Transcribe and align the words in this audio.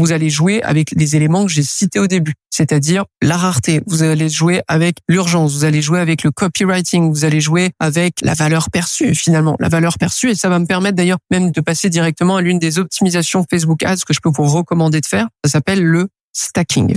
vous 0.00 0.12
allez 0.12 0.30
jouer 0.30 0.62
avec 0.62 0.92
les 0.96 1.16
éléments 1.16 1.44
que 1.44 1.52
j'ai 1.52 1.62
cités 1.62 1.98
au 1.98 2.06
début, 2.06 2.34
c'est-à-dire 2.50 3.04
la 3.22 3.36
rareté, 3.36 3.82
vous 3.86 4.02
allez 4.02 4.28
jouer 4.28 4.62
avec 4.66 4.96
l'urgence, 5.08 5.54
vous 5.54 5.64
allez 5.64 5.82
jouer 5.82 6.00
avec 6.00 6.22
le 6.22 6.30
copywriting, 6.30 7.10
vous 7.10 7.24
allez 7.24 7.40
jouer 7.40 7.70
avec 7.78 8.14
la 8.22 8.34
valeur 8.34 8.70
perçue 8.70 9.14
finalement, 9.14 9.56
la 9.60 9.68
valeur 9.68 9.98
perçue 9.98 10.30
et 10.30 10.34
ça 10.34 10.48
va 10.48 10.58
me 10.58 10.66
permettre 10.66 10.96
d'ailleurs 10.96 11.18
même 11.30 11.50
de 11.50 11.60
passer 11.60 11.90
directement 11.90 12.36
à 12.36 12.42
l'une 12.42 12.58
des 12.58 12.78
optimisations 12.78 13.44
Facebook 13.48 13.82
Ads 13.82 14.02
que 14.06 14.14
je 14.14 14.20
peux 14.20 14.30
vous 14.32 14.46
recommander 14.46 15.00
de 15.00 15.06
faire, 15.06 15.28
ça 15.44 15.50
s'appelle 15.50 15.82
le 15.82 16.08
stacking. 16.32 16.96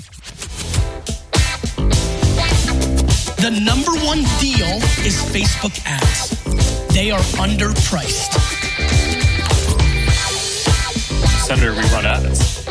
The 3.38 3.52
number 3.52 3.92
one 4.06 4.24
deal 4.40 4.80
is 5.06 5.22
Facebook 5.34 5.74
ads. 5.86 6.30
They 6.94 7.12
are 7.12 7.20
underpriced. 7.38 8.32
Senator, 11.46 11.74
we 11.74 11.84
run 11.92 12.06
ads. 12.06 12.63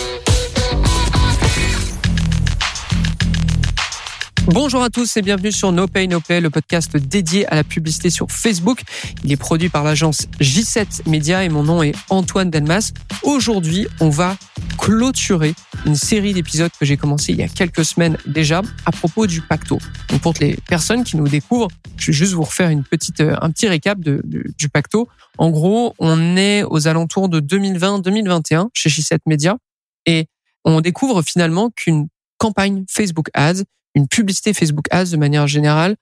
Bonjour 4.47 4.83
à 4.83 4.91
tous 4.91 5.17
et 5.17 5.23
bienvenue 5.23 5.53
sur 5.53 5.71
No 5.71 5.87
Pay 5.87 6.09
No 6.09 6.19
Play, 6.19 6.41
le 6.41 6.51
podcast 6.51 6.97
dédié 6.97 7.47
à 7.47 7.55
la 7.55 7.63
publicité 7.63 8.11
sur 8.11 8.29
Facebook. 8.29 8.83
Il 9.23 9.31
est 9.31 9.37
produit 9.37 9.69
par 9.69 9.85
l'agence 9.85 10.27
J7 10.41 11.09
Media 11.09 11.45
et 11.45 11.49
mon 11.49 11.63
nom 11.63 11.81
est 11.81 11.95
Antoine 12.11 12.51
Delmas. 12.51 12.93
Aujourd'hui, 13.23 13.87
on 14.01 14.11
va 14.11 14.37
clôturer 14.79 15.55
une 15.87 15.95
série 15.95 16.35
d'épisodes 16.35 16.73
que 16.79 16.85
j'ai 16.85 16.97
commencé 16.97 17.31
il 17.31 17.39
y 17.39 17.45
a 17.45 17.49
quelques 17.49 17.85
semaines 17.85 18.19
déjà 18.27 18.63
à 18.85 18.91
propos 18.91 19.29
du 19.29 19.43
pacto. 19.43 19.79
Donc 20.09 20.21
pour 20.21 20.35
les 20.41 20.57
personnes 20.69 21.05
qui 21.05 21.17
nous 21.17 21.29
découvrent, 21.29 21.69
je 21.97 22.09
vais 22.09 22.13
juste 22.13 22.33
vous 22.33 22.43
refaire 22.43 22.71
une 22.71 22.83
petite, 22.83 23.21
euh, 23.21 23.37
un 23.41 23.51
petit 23.53 23.69
récap 23.69 24.01
de, 24.01 24.23
du 24.25 24.69
pacto. 24.69 25.09
En 25.39 25.51
gros, 25.51 25.95
on 26.01 26.37
est 26.37 26.65
aux 26.65 26.89
alentours 26.89 27.29
de 27.29 27.41
2020-2021 27.41 28.71
chez 28.75 28.91
J7 28.91 29.19
Media 29.27 29.57
et 30.05 30.27
on 30.65 30.81
découvre 30.81 31.23
finalement 31.23 31.71
qu'une 31.71 32.09
campagne 32.39 32.85
Facebook 32.89 33.29
Ads 33.35 33.63
une 33.95 34.09
publicité 34.09 34.55
Facebook 34.55 34.87
Ads 34.91 35.11
de 35.11 35.17
manière 35.17 35.47
générale, 35.47 35.97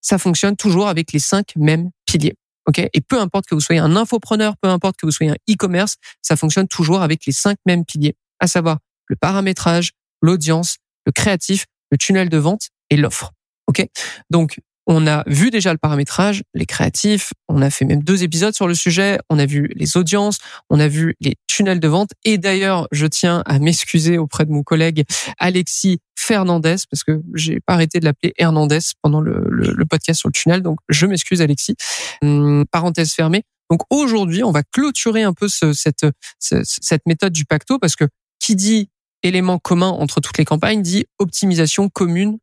ça 0.00 0.18
fonctionne 0.18 0.56
toujours 0.56 0.88
avec 0.88 1.12
les 1.12 1.18
cinq 1.18 1.54
mêmes 1.56 1.90
piliers. 2.06 2.34
Et 2.76 3.00
peu 3.00 3.20
importe 3.20 3.46
que 3.46 3.54
vous 3.54 3.60
soyez 3.60 3.80
un 3.80 3.94
infopreneur, 3.96 4.56
peu 4.56 4.68
importe 4.68 4.96
que 4.96 5.06
vous 5.06 5.12
soyez 5.12 5.32
un 5.32 5.36
e-commerce, 5.50 5.96
ça 6.22 6.36
fonctionne 6.36 6.68
toujours 6.68 7.02
avec 7.02 7.26
les 7.26 7.32
cinq 7.32 7.58
mêmes 7.66 7.84
piliers, 7.84 8.16
à 8.40 8.46
savoir 8.46 8.78
le 9.06 9.16
paramétrage, 9.16 9.92
l'audience, 10.22 10.78
le 11.04 11.12
créatif, 11.12 11.66
le 11.90 11.98
tunnel 11.98 12.28
de 12.30 12.38
vente 12.38 12.68
et 12.90 12.96
l'offre. 12.96 13.32
Donc 14.30 14.60
on 14.86 15.06
a 15.06 15.22
vu 15.26 15.50
déjà 15.50 15.72
le 15.72 15.78
paramétrage, 15.78 16.42
les 16.54 16.66
créatifs, 16.66 17.32
on 17.48 17.62
a 17.62 17.70
fait 17.70 17.84
même 17.84 18.02
deux 18.02 18.22
épisodes 18.22 18.54
sur 18.54 18.68
le 18.68 18.74
sujet, 18.74 19.18
on 19.30 19.38
a 19.38 19.46
vu 19.46 19.70
les 19.74 19.96
audiences, 19.96 20.38
on 20.68 20.78
a 20.78 20.88
vu 20.88 21.16
les 21.20 21.36
tunnels 21.46 21.80
de 21.80 21.88
vente. 21.88 22.10
Et 22.24 22.38
d'ailleurs, 22.38 22.86
je 22.92 23.06
tiens 23.06 23.42
à 23.46 23.58
m'excuser 23.58 24.18
auprès 24.18 24.44
de 24.44 24.50
mon 24.50 24.62
collègue 24.62 25.04
Alexis 25.38 26.00
Fernandez, 26.16 26.76
parce 26.90 27.02
que 27.02 27.22
j'ai 27.34 27.60
pas 27.60 27.74
arrêté 27.74 28.00
de 28.00 28.04
l'appeler 28.04 28.34
Hernandez 28.38 28.80
pendant 29.02 29.20
le, 29.20 29.84
podcast 29.88 30.20
sur 30.20 30.28
le 30.28 30.32
tunnel. 30.32 30.62
Donc, 30.62 30.78
je 30.88 31.06
m'excuse 31.06 31.40
Alexis. 31.40 31.76
Hum, 32.22 32.64
parenthèse 32.70 33.12
fermée. 33.12 33.42
Donc 33.70 33.80
aujourd'hui, 33.90 34.44
on 34.44 34.52
va 34.52 34.62
clôturer 34.62 35.22
un 35.22 35.32
peu 35.32 35.48
ce, 35.48 35.72
cette, 35.72 36.06
cette 36.38 37.06
méthode 37.06 37.32
du 37.32 37.46
pacto, 37.46 37.78
parce 37.78 37.96
que 37.96 38.04
qui 38.38 38.56
dit 38.56 38.90
élément 39.22 39.58
commun 39.58 39.88
entre 39.88 40.20
toutes 40.20 40.38
les 40.38 40.44
campagnes 40.44 40.82
dit 40.82 41.06
optimisation 41.18 41.88
commune 41.88 42.38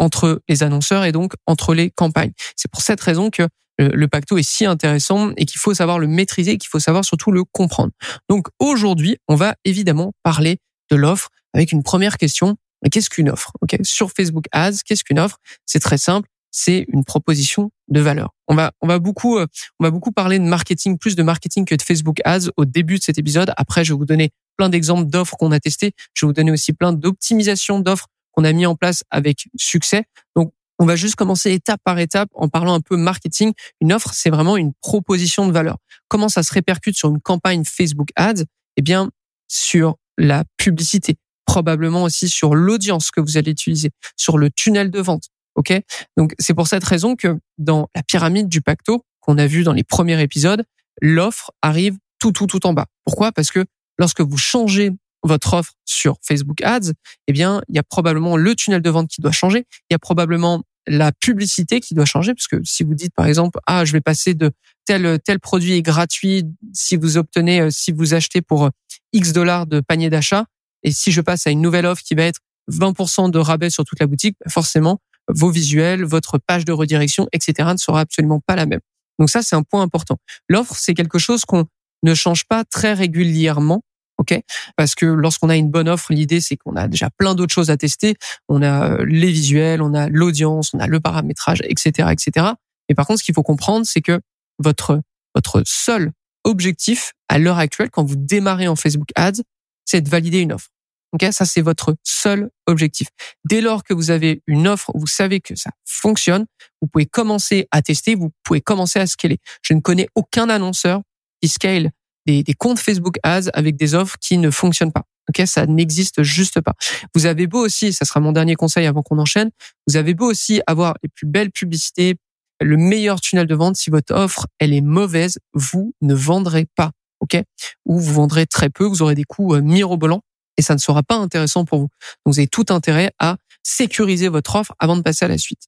entre 0.00 0.42
les 0.48 0.64
annonceurs 0.64 1.04
et 1.04 1.12
donc 1.12 1.34
entre 1.46 1.74
les 1.74 1.90
campagnes. 1.90 2.32
C'est 2.56 2.70
pour 2.70 2.82
cette 2.82 3.00
raison 3.00 3.30
que 3.30 3.46
le 3.78 4.08
pacto 4.08 4.36
est 4.36 4.42
si 4.42 4.66
intéressant 4.66 5.32
et 5.36 5.46
qu'il 5.46 5.58
faut 5.58 5.72
savoir 5.72 5.98
le 5.98 6.06
maîtriser, 6.06 6.58
qu'il 6.58 6.68
faut 6.68 6.80
savoir 6.80 7.04
surtout 7.04 7.30
le 7.30 7.44
comprendre. 7.44 7.92
Donc 8.28 8.48
aujourd'hui, 8.58 9.16
on 9.28 9.36
va 9.36 9.54
évidemment 9.64 10.12
parler 10.22 10.58
de 10.90 10.96
l'offre 10.96 11.30
avec 11.54 11.72
une 11.72 11.82
première 11.82 12.18
question. 12.18 12.56
Qu'est-ce 12.90 13.10
qu'une 13.10 13.30
offre? 13.30 13.52
Ok, 13.60 13.76
Sur 13.82 14.10
Facebook 14.10 14.46
Ads, 14.52 14.78
qu'est-ce 14.84 15.04
qu'une 15.04 15.18
offre? 15.18 15.38
C'est 15.66 15.80
très 15.80 15.98
simple, 15.98 16.28
c'est 16.50 16.86
une 16.88 17.04
proposition 17.04 17.70
de 17.88 18.00
valeur. 18.00 18.30
On 18.48 18.54
va 18.54 18.72
on 18.80 18.86
va 18.86 18.98
beaucoup 18.98 19.38
euh, 19.38 19.46
on 19.78 19.84
va 19.84 19.90
beaucoup 19.90 20.12
parler 20.12 20.38
de 20.38 20.44
marketing, 20.44 20.98
plus 20.98 21.16
de 21.16 21.22
marketing 21.22 21.64
que 21.64 21.74
de 21.74 21.82
Facebook 21.82 22.20
Ads 22.24 22.50
au 22.56 22.64
début 22.64 22.98
de 22.98 23.02
cet 23.02 23.18
épisode. 23.18 23.52
Après, 23.56 23.84
je 23.84 23.92
vais 23.92 23.98
vous 23.98 24.06
donner 24.06 24.30
plein 24.56 24.68
d'exemples 24.68 25.08
d'offres 25.08 25.36
qu'on 25.36 25.52
a 25.52 25.60
testées. 25.60 25.92
Je 26.14 26.24
vais 26.24 26.28
vous 26.28 26.34
donner 26.34 26.50
aussi 26.50 26.72
plein 26.72 26.92
d'optimisations 26.92 27.80
d'offres 27.80 28.08
qu'on 28.40 28.44
a 28.44 28.52
mis 28.52 28.66
en 28.66 28.74
place 28.74 29.04
avec 29.10 29.48
succès. 29.56 30.04
Donc, 30.34 30.52
on 30.78 30.86
va 30.86 30.96
juste 30.96 31.14
commencer 31.14 31.52
étape 31.52 31.80
par 31.84 31.98
étape 31.98 32.30
en 32.32 32.48
parlant 32.48 32.72
un 32.72 32.80
peu 32.80 32.96
marketing. 32.96 33.52
Une 33.82 33.92
offre, 33.92 34.14
c'est 34.14 34.30
vraiment 34.30 34.56
une 34.56 34.72
proposition 34.80 35.46
de 35.46 35.52
valeur. 35.52 35.76
Comment 36.08 36.30
ça 36.30 36.42
se 36.42 36.52
répercute 36.52 36.96
sur 36.96 37.10
une 37.10 37.20
campagne 37.20 37.64
Facebook 37.64 38.08
Ads? 38.16 38.44
Eh 38.76 38.82
bien, 38.82 39.10
sur 39.46 39.96
la 40.16 40.44
publicité, 40.56 41.16
probablement 41.44 42.04
aussi 42.04 42.28
sur 42.28 42.54
l'audience 42.54 43.10
que 43.10 43.20
vous 43.20 43.36
allez 43.36 43.50
utiliser, 43.50 43.90
sur 44.16 44.38
le 44.38 44.50
tunnel 44.50 44.90
de 44.90 45.00
vente. 45.00 45.24
Ok? 45.54 45.72
Donc, 46.16 46.34
c'est 46.38 46.54
pour 46.54 46.66
cette 46.66 46.84
raison 46.84 47.16
que 47.16 47.38
dans 47.58 47.90
la 47.94 48.02
pyramide 48.02 48.48
du 48.48 48.62
pacto 48.62 49.04
qu'on 49.20 49.36
a 49.36 49.46
vu 49.46 49.64
dans 49.64 49.74
les 49.74 49.84
premiers 49.84 50.20
épisodes, 50.22 50.64
l'offre 51.02 51.50
arrive 51.60 51.98
tout, 52.18 52.32
tout, 52.32 52.46
tout 52.46 52.66
en 52.66 52.72
bas. 52.72 52.86
Pourquoi? 53.04 53.32
Parce 53.32 53.50
que 53.50 53.66
lorsque 53.98 54.22
vous 54.22 54.38
changez 54.38 54.92
votre 55.22 55.54
offre 55.54 55.72
sur 55.84 56.16
Facebook 56.22 56.62
Ads, 56.62 56.92
eh 57.26 57.32
bien, 57.32 57.62
il 57.68 57.76
y 57.76 57.78
a 57.78 57.82
probablement 57.82 58.36
le 58.36 58.54
tunnel 58.54 58.82
de 58.82 58.90
vente 58.90 59.08
qui 59.08 59.20
doit 59.20 59.32
changer. 59.32 59.66
Il 59.90 59.92
y 59.92 59.94
a 59.94 59.98
probablement 59.98 60.62
la 60.86 61.12
publicité 61.12 61.80
qui 61.80 61.94
doit 61.94 62.04
changer, 62.04 62.34
parce 62.34 62.48
que 62.48 62.56
si 62.64 62.84
vous 62.84 62.94
dites 62.94 63.14
par 63.14 63.26
exemple, 63.26 63.60
ah, 63.66 63.84
je 63.84 63.92
vais 63.92 64.00
passer 64.00 64.34
de 64.34 64.50
tel 64.86 65.18
tel 65.20 65.38
produit 65.38 65.74
est 65.74 65.82
gratuit 65.82 66.44
si 66.72 66.96
vous 66.96 67.16
obtenez, 67.16 67.60
euh, 67.60 67.70
si 67.70 67.92
vous 67.92 68.14
achetez 68.14 68.40
pour 68.40 68.64
euh, 68.64 68.70
X 69.12 69.32
dollars 69.32 69.66
de 69.66 69.80
panier 69.80 70.10
d'achat, 70.10 70.46
et 70.82 70.90
si 70.90 71.12
je 71.12 71.20
passe 71.20 71.46
à 71.46 71.50
une 71.50 71.60
nouvelle 71.60 71.86
offre 71.86 72.02
qui 72.02 72.14
va 72.14 72.24
être 72.24 72.40
20% 72.72 73.30
de 73.30 73.38
rabais 73.38 73.70
sur 73.70 73.84
toute 73.84 74.00
la 74.00 74.06
boutique, 74.06 74.36
bah, 74.40 74.50
forcément, 74.50 75.00
vos 75.28 75.50
visuels, 75.50 76.04
votre 76.04 76.38
page 76.38 76.64
de 76.64 76.72
redirection, 76.72 77.28
etc., 77.32 77.68
ne 77.72 77.76
sera 77.78 78.00
absolument 78.00 78.40
pas 78.40 78.56
la 78.56 78.66
même. 78.66 78.80
Donc 79.18 79.30
ça, 79.30 79.42
c'est 79.42 79.54
un 79.54 79.62
point 79.62 79.82
important. 79.82 80.16
L'offre, 80.48 80.74
c'est 80.76 80.94
quelque 80.94 81.18
chose 81.18 81.44
qu'on 81.44 81.66
ne 82.02 82.14
change 82.14 82.46
pas 82.46 82.64
très 82.64 82.94
régulièrement 82.94 83.82
ok? 84.20 84.38
Parce 84.76 84.94
que 84.94 85.06
lorsqu'on 85.06 85.48
a 85.48 85.56
une 85.56 85.70
bonne 85.70 85.88
offre, 85.88 86.12
l'idée 86.12 86.40
c'est 86.40 86.56
qu'on 86.56 86.76
a 86.76 86.86
déjà 86.86 87.08
plein 87.10 87.34
d'autres 87.34 87.54
choses 87.54 87.70
à 87.70 87.76
tester. 87.76 88.14
On 88.48 88.62
a 88.62 88.90
euh, 88.90 89.04
les 89.06 89.32
visuels, 89.32 89.82
on 89.82 89.94
a 89.94 90.08
l'audience, 90.08 90.72
on 90.74 90.78
a 90.78 90.86
le 90.86 91.00
paramétrage, 91.00 91.60
etc., 91.64 92.08
etc. 92.12 92.46
Et 92.88 92.94
par 92.94 93.06
contre, 93.06 93.20
ce 93.20 93.24
qu'il 93.24 93.34
faut 93.34 93.42
comprendre, 93.42 93.86
c'est 93.86 94.02
que 94.02 94.20
votre 94.58 95.00
votre 95.34 95.62
seul 95.64 96.12
objectif 96.44 97.12
à 97.28 97.38
l'heure 97.38 97.58
actuelle, 97.58 97.90
quand 97.90 98.04
vous 98.04 98.16
démarrez 98.16 98.68
en 98.68 98.76
Facebook 98.76 99.08
Ads, 99.16 99.42
c'est 99.84 100.02
de 100.02 100.08
valider 100.08 100.40
une 100.40 100.52
offre. 100.52 100.68
Ok, 101.12 101.26
ça 101.32 101.44
c'est 101.44 101.62
votre 101.62 101.96
seul 102.04 102.50
objectif. 102.66 103.08
Dès 103.44 103.60
lors 103.60 103.82
que 103.82 103.94
vous 103.94 104.10
avez 104.10 104.42
une 104.46 104.68
offre, 104.68 104.92
vous 104.94 105.08
savez 105.08 105.40
que 105.40 105.56
ça 105.56 105.70
fonctionne, 105.84 106.46
vous 106.80 106.88
pouvez 106.88 107.06
commencer 107.06 107.66
à 107.72 107.82
tester, 107.82 108.14
vous 108.14 108.30
pouvez 108.44 108.60
commencer 108.60 109.00
à 109.00 109.06
scaler. 109.06 109.38
Je 109.62 109.74
ne 109.74 109.80
connais 109.80 110.08
aucun 110.14 110.48
annonceur 110.48 111.00
qui 111.42 111.48
scale 111.48 111.90
des, 112.26 112.44
comptes 112.58 112.78
Facebook 112.78 113.16
Ads 113.22 113.50
avec 113.54 113.76
des 113.76 113.94
offres 113.94 114.16
qui 114.20 114.38
ne 114.38 114.50
fonctionnent 114.50 114.92
pas. 114.92 115.04
Ok, 115.28 115.46
ça 115.46 115.66
n'existe 115.66 116.22
juste 116.22 116.60
pas. 116.60 116.74
Vous 117.14 117.26
avez 117.26 117.46
beau 117.46 117.64
aussi, 117.64 117.92
ça 117.92 118.04
sera 118.04 118.20
mon 118.20 118.32
dernier 118.32 118.56
conseil 118.56 118.86
avant 118.86 119.02
qu'on 119.02 119.18
enchaîne. 119.18 119.50
Vous 119.86 119.96
avez 119.96 120.14
beau 120.14 120.28
aussi 120.28 120.60
avoir 120.66 120.96
les 121.02 121.08
plus 121.08 121.26
belles 121.26 121.52
publicités, 121.52 122.16
le 122.60 122.76
meilleur 122.76 123.20
tunnel 123.20 123.46
de 123.46 123.54
vente. 123.54 123.76
Si 123.76 123.90
votre 123.90 124.14
offre 124.14 124.46
elle 124.58 124.72
est 124.72 124.80
mauvaise, 124.80 125.38
vous 125.54 125.94
ne 126.00 126.14
vendrez 126.14 126.66
pas. 126.74 126.90
Ok, 127.20 127.36
ou 127.84 127.98
vous 127.98 128.14
vendrez 128.14 128.46
très 128.46 128.70
peu. 128.70 128.84
Vous 128.84 129.02
aurez 129.02 129.14
des 129.14 129.24
coûts 129.24 129.54
euh, 129.54 129.60
mirobolants 129.60 130.22
et 130.56 130.62
ça 130.62 130.74
ne 130.74 130.78
sera 130.78 131.02
pas 131.02 131.16
intéressant 131.16 131.64
pour 131.64 131.80
vous. 131.80 131.88
Donc 132.24 132.34
vous 132.34 132.38
avez 132.38 132.48
tout 132.48 132.66
intérêt 132.70 133.12
à 133.18 133.36
sécuriser 133.62 134.28
votre 134.28 134.56
offre 134.56 134.74
avant 134.78 134.96
de 134.96 135.02
passer 135.02 135.24
à 135.24 135.28
la 135.28 135.38
suite. 135.38 135.62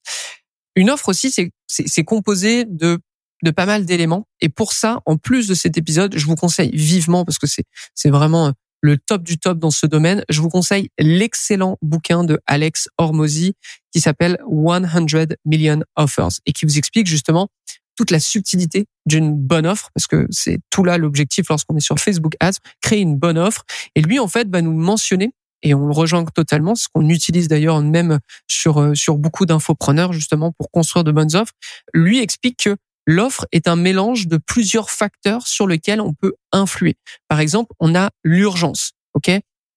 Une 0.75 0.89
offre 0.89 1.09
aussi, 1.09 1.31
c'est 1.67 2.03
composé 2.03 2.65
de 2.65 2.99
de 3.43 3.51
pas 3.51 3.65
mal 3.65 3.85
d'éléments. 3.85 4.27
Et 4.41 4.49
pour 4.49 4.73
ça, 4.73 5.01
en 5.05 5.17
plus 5.17 5.47
de 5.47 5.53
cet 5.53 5.77
épisode, 5.77 6.17
je 6.17 6.25
vous 6.25 6.35
conseille 6.35 6.71
vivement, 6.73 7.25
parce 7.25 7.37
que 7.37 7.47
c'est, 7.47 7.65
c'est 7.93 8.09
vraiment 8.09 8.47
euh, 8.47 8.51
le 8.81 8.97
top 8.97 9.23
du 9.23 9.37
top 9.37 9.59
dans 9.59 9.71
ce 9.71 9.85
domaine, 9.85 10.25
je 10.29 10.41
vous 10.41 10.49
conseille 10.49 10.89
l'excellent 10.99 11.77
bouquin 11.81 12.23
de 12.25 12.39
Alex 12.47 12.89
Hormozy 12.97 13.53
qui 13.93 14.01
s'appelle 14.01 14.37
100 14.49 15.35
Million 15.45 15.83
Offers 15.95 16.39
et 16.45 16.51
qui 16.51 16.65
vous 16.65 16.77
explique 16.77 17.07
justement 17.07 17.47
toute 17.95 18.11
la 18.11 18.19
subtilité 18.19 18.87
d'une 19.05 19.35
bonne 19.35 19.67
offre, 19.67 19.89
parce 19.93 20.07
que 20.07 20.27
c'est 20.31 20.59
tout 20.69 20.83
là 20.83 20.97
l'objectif 20.97 21.47
lorsqu'on 21.47 21.77
est 21.77 21.81
sur 21.81 21.99
Facebook 21.99 22.33
Ads, 22.39 22.57
créer 22.81 22.99
une 22.99 23.17
bonne 23.17 23.37
offre. 23.37 23.63
Et 23.95 24.01
lui, 24.01 24.19
en 24.19 24.27
fait, 24.27 24.49
va 24.49 24.61
nous 24.61 24.73
mentionner 24.73 25.33
et 25.63 25.73
on 25.73 25.87
le 25.87 25.93
rejoint 25.93 26.25
totalement, 26.25 26.75
ce 26.75 26.87
qu'on 26.93 27.09
utilise 27.09 27.47
d'ailleurs 27.47 27.81
même 27.81 28.19
sur 28.47 28.81
euh, 28.81 28.93
sur 28.93 29.17
beaucoup 29.17 29.45
d'infopreneurs 29.45 30.13
justement 30.13 30.51
pour 30.51 30.69
construire 30.69 31.03
de 31.03 31.11
bonnes 31.11 31.35
offres. 31.35 31.53
Lui 31.93 32.19
explique 32.19 32.65
que 32.65 32.75
L'offre 33.05 33.45
est 33.51 33.67
un 33.67 33.75
mélange 33.75 34.27
de 34.27 34.37
plusieurs 34.37 34.89
facteurs 34.89 35.47
sur 35.47 35.67
lesquels 35.67 36.01
on 36.01 36.13
peut 36.13 36.33
influer. 36.51 36.95
Par 37.27 37.39
exemple, 37.39 37.73
on 37.79 37.95
a 37.95 38.09
l'urgence. 38.23 38.93
OK? 39.13 39.29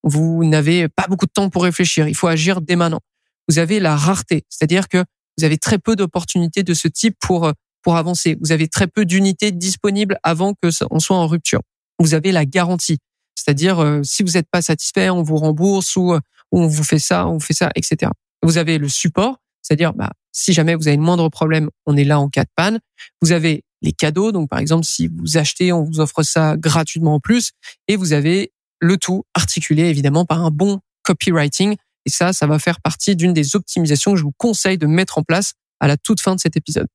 Vous 0.02 0.44
n'avez 0.44 0.88
pas 0.88 1.06
beaucoup 1.08 1.26
de 1.26 1.32
temps 1.32 1.50
pour 1.50 1.64
réfléchir, 1.64 2.06
il 2.06 2.14
faut 2.14 2.28
agir 2.28 2.60
dès 2.60 2.76
maintenant. 2.76 3.00
Vous 3.48 3.58
avez 3.58 3.80
la 3.80 3.96
rareté, 3.96 4.44
c'est-à-dire 4.48 4.88
que 4.88 5.04
vous 5.38 5.44
avez 5.44 5.58
très 5.58 5.78
peu 5.78 5.96
d'opportunités 5.96 6.62
de 6.62 6.74
ce 6.74 6.88
type 6.88 7.16
pour 7.20 7.52
pour 7.86 7.96
avancer. 7.96 8.36
Vous 8.40 8.50
avez 8.50 8.66
très 8.66 8.88
peu 8.88 9.04
d'unités 9.04 9.52
disponibles 9.52 10.18
avant 10.24 10.54
que 10.54 10.68
on 10.90 10.98
soit 10.98 11.16
en 11.16 11.28
rupture. 11.28 11.60
Vous 12.00 12.14
avez 12.14 12.32
la 12.32 12.44
garantie. 12.44 12.98
C'est-à-dire, 13.36 13.78
euh, 13.78 14.02
si 14.02 14.24
vous 14.24 14.32
n'êtes 14.32 14.48
pas 14.50 14.60
satisfait, 14.60 15.08
on 15.08 15.22
vous 15.22 15.36
rembourse 15.36 15.94
ou, 15.94 16.12
euh, 16.12 16.20
ou 16.50 16.62
on 16.62 16.66
vous 16.66 16.82
fait 16.82 16.98
ça, 16.98 17.28
on 17.28 17.34
vous 17.34 17.40
fait 17.40 17.54
ça, 17.54 17.70
etc. 17.76 18.10
Vous 18.42 18.58
avez 18.58 18.78
le 18.78 18.88
support, 18.88 19.36
c'est-à-dire, 19.62 19.92
bah, 19.92 20.10
si 20.36 20.52
jamais 20.52 20.74
vous 20.74 20.86
avez 20.86 20.98
le 20.98 21.02
moindre 21.02 21.28
problème, 21.30 21.70
on 21.86 21.96
est 21.96 22.04
là 22.04 22.20
en 22.20 22.28
cas 22.28 22.44
de 22.44 22.50
panne. 22.54 22.78
Vous 23.22 23.32
avez 23.32 23.64
les 23.80 23.92
cadeaux, 23.92 24.32
donc 24.32 24.50
par 24.50 24.58
exemple, 24.58 24.84
si 24.84 25.08
vous 25.08 25.38
achetez, 25.38 25.72
on 25.72 25.82
vous 25.82 25.98
offre 25.98 26.22
ça 26.22 26.56
gratuitement 26.58 27.14
en 27.14 27.20
plus. 27.20 27.52
Et 27.88 27.96
vous 27.96 28.12
avez 28.12 28.52
le 28.78 28.98
tout 28.98 29.24
articulé 29.32 29.84
évidemment 29.84 30.26
par 30.26 30.44
un 30.44 30.50
bon 30.50 30.80
copywriting. 31.04 31.76
Et 32.04 32.10
ça, 32.10 32.34
ça 32.34 32.46
va 32.46 32.58
faire 32.58 32.82
partie 32.82 33.16
d'une 33.16 33.32
des 33.32 33.56
optimisations 33.56 34.12
que 34.12 34.18
je 34.18 34.24
vous 34.24 34.34
conseille 34.36 34.76
de 34.76 34.86
mettre 34.86 35.16
en 35.16 35.22
place 35.22 35.54
à 35.80 35.88
la 35.88 35.96
toute 35.96 36.20
fin 36.20 36.34
de 36.34 36.40
cet 36.40 36.54
épisode. 36.56 36.86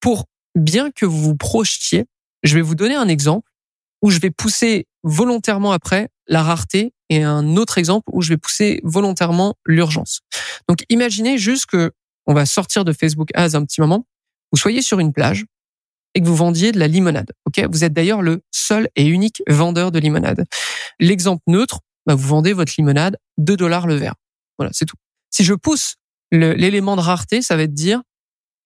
Pour 0.00 0.26
bien 0.56 0.90
que 0.90 1.06
vous 1.06 1.22
vous 1.22 1.36
projetiez, 1.36 2.06
je 2.42 2.56
vais 2.56 2.60
vous 2.60 2.74
donner 2.74 2.96
un 2.96 3.08
exemple 3.08 3.48
où 4.02 4.10
je 4.10 4.18
vais 4.18 4.32
pousser 4.32 4.88
volontairement 5.04 5.70
après 5.70 6.08
la 6.26 6.42
rareté 6.42 6.92
et 7.08 7.22
un 7.22 7.56
autre 7.56 7.78
exemple 7.78 8.04
où 8.12 8.20
je 8.20 8.30
vais 8.30 8.36
pousser 8.36 8.80
volontairement 8.82 9.54
l'urgence. 9.64 10.20
Donc 10.68 10.84
imaginez 10.88 11.38
juste 11.38 11.66
que 11.66 11.92
on 12.26 12.34
va 12.34 12.46
sortir 12.46 12.84
de 12.84 12.92
Facebook 12.92 13.30
Ads 13.34 13.54
un 13.54 13.64
petit 13.64 13.80
moment, 13.80 14.06
vous 14.52 14.58
soyez 14.58 14.82
sur 14.82 15.00
une 15.00 15.12
plage 15.12 15.44
et 16.14 16.20
que 16.20 16.26
vous 16.26 16.36
vendiez 16.36 16.72
de 16.72 16.78
la 16.78 16.88
limonade. 16.88 17.32
Ok, 17.46 17.64
vous 17.70 17.84
êtes 17.84 17.92
d'ailleurs 17.92 18.22
le 18.22 18.42
seul 18.50 18.88
et 18.96 19.06
unique 19.06 19.42
vendeur 19.48 19.90
de 19.90 19.98
limonade. 19.98 20.46
L'exemple 21.00 21.42
neutre, 21.48 21.80
bah, 22.06 22.14
vous 22.14 22.26
vendez 22.28 22.52
votre 22.52 22.72
limonade 22.78 23.16
2 23.38 23.56
dollars 23.56 23.86
le 23.86 23.94
verre. 23.94 24.14
Voilà, 24.58 24.70
c'est 24.72 24.84
tout. 24.84 24.96
Si 25.30 25.44
je 25.44 25.54
pousse 25.54 25.96
l'élément 26.30 26.96
de 26.96 27.00
rareté, 27.00 27.42
ça 27.42 27.56
va 27.56 27.64
être 27.64 27.74
dire 27.74 28.02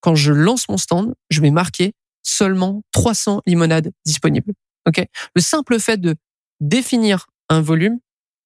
quand 0.00 0.14
je 0.14 0.32
lance 0.32 0.68
mon 0.68 0.76
stand, 0.76 1.14
je 1.30 1.40
vais 1.40 1.50
marquer 1.50 1.92
seulement 2.22 2.82
300 2.92 3.42
limonades 3.46 3.90
disponibles. 4.04 4.52
Ok, 4.86 5.04
le 5.34 5.40
simple 5.40 5.78
fait 5.80 6.00
de 6.00 6.16
définir 6.60 7.26
un 7.48 7.60
volume 7.60 7.98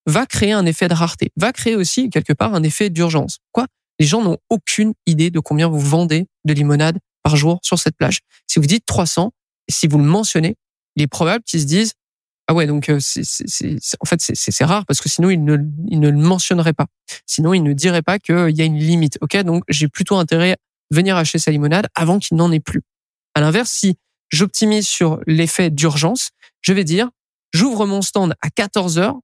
va 0.06 0.26
créer 0.26 0.52
un 0.52 0.66
effet 0.66 0.88
de 0.88 0.94
rareté, 0.94 1.30
va 1.36 1.52
créer 1.52 1.76
aussi 1.76 2.10
quelque 2.10 2.32
part 2.32 2.54
un 2.54 2.62
effet 2.62 2.90
d'urgence. 2.90 3.38
Quoi? 3.52 3.66
Les 3.98 4.06
gens 4.06 4.22
n'ont 4.22 4.38
aucune 4.48 4.94
idée 5.06 5.30
de 5.30 5.40
combien 5.40 5.68
vous 5.68 5.80
vendez 5.80 6.26
de 6.44 6.52
limonade 6.52 6.98
par 7.22 7.36
jour 7.36 7.60
sur 7.62 7.78
cette 7.78 7.96
plage. 7.96 8.20
Si 8.46 8.58
vous 8.58 8.66
dites 8.66 8.84
300, 8.86 9.32
et 9.68 9.72
si 9.72 9.86
vous 9.86 9.98
le 9.98 10.04
mentionnez, 10.04 10.56
il 10.96 11.02
est 11.02 11.08
probable 11.08 11.44
qu'ils 11.44 11.60
se 11.60 11.66
disent 11.66 11.92
ah 12.48 12.54
ouais 12.54 12.66
donc 12.66 12.88
euh, 12.88 12.98
c'est, 13.00 13.22
c'est, 13.24 13.76
en 14.00 14.04
fait 14.04 14.20
c'est, 14.20 14.64
rare 14.64 14.84
parce 14.86 15.00
que 15.00 15.08
sinon 15.08 15.30
ils 15.30 15.42
ne, 15.42 15.56
ils 15.88 16.00
ne 16.00 16.10
le 16.10 16.18
mentionneraient 16.18 16.72
pas. 16.72 16.86
Sinon 17.26 17.54
ils 17.54 17.62
ne 17.62 17.72
diraient 17.72 18.02
pas 18.02 18.18
qu'il 18.18 18.50
y 18.50 18.62
a 18.62 18.64
une 18.64 18.78
limite. 18.78 19.16
Ok 19.20 19.36
donc 19.38 19.62
j'ai 19.68 19.88
plutôt 19.88 20.16
intérêt 20.16 20.52
à 20.52 20.56
venir 20.90 21.16
acheter 21.16 21.38
sa 21.38 21.50
limonade 21.50 21.86
avant 21.94 22.18
qu'il 22.18 22.36
n'en 22.36 22.50
ait 22.50 22.60
plus. 22.60 22.82
À 23.34 23.40
l'inverse, 23.40 23.70
si 23.70 23.96
j'optimise 24.30 24.86
sur 24.86 25.20
l'effet 25.26 25.70
d'urgence, 25.70 26.30
je 26.60 26.72
vais 26.72 26.84
dire 26.84 27.10
j'ouvre 27.52 27.86
mon 27.86 28.02
stand 28.02 28.34
à 28.42 28.50
14 28.50 28.98
heures, 28.98 29.18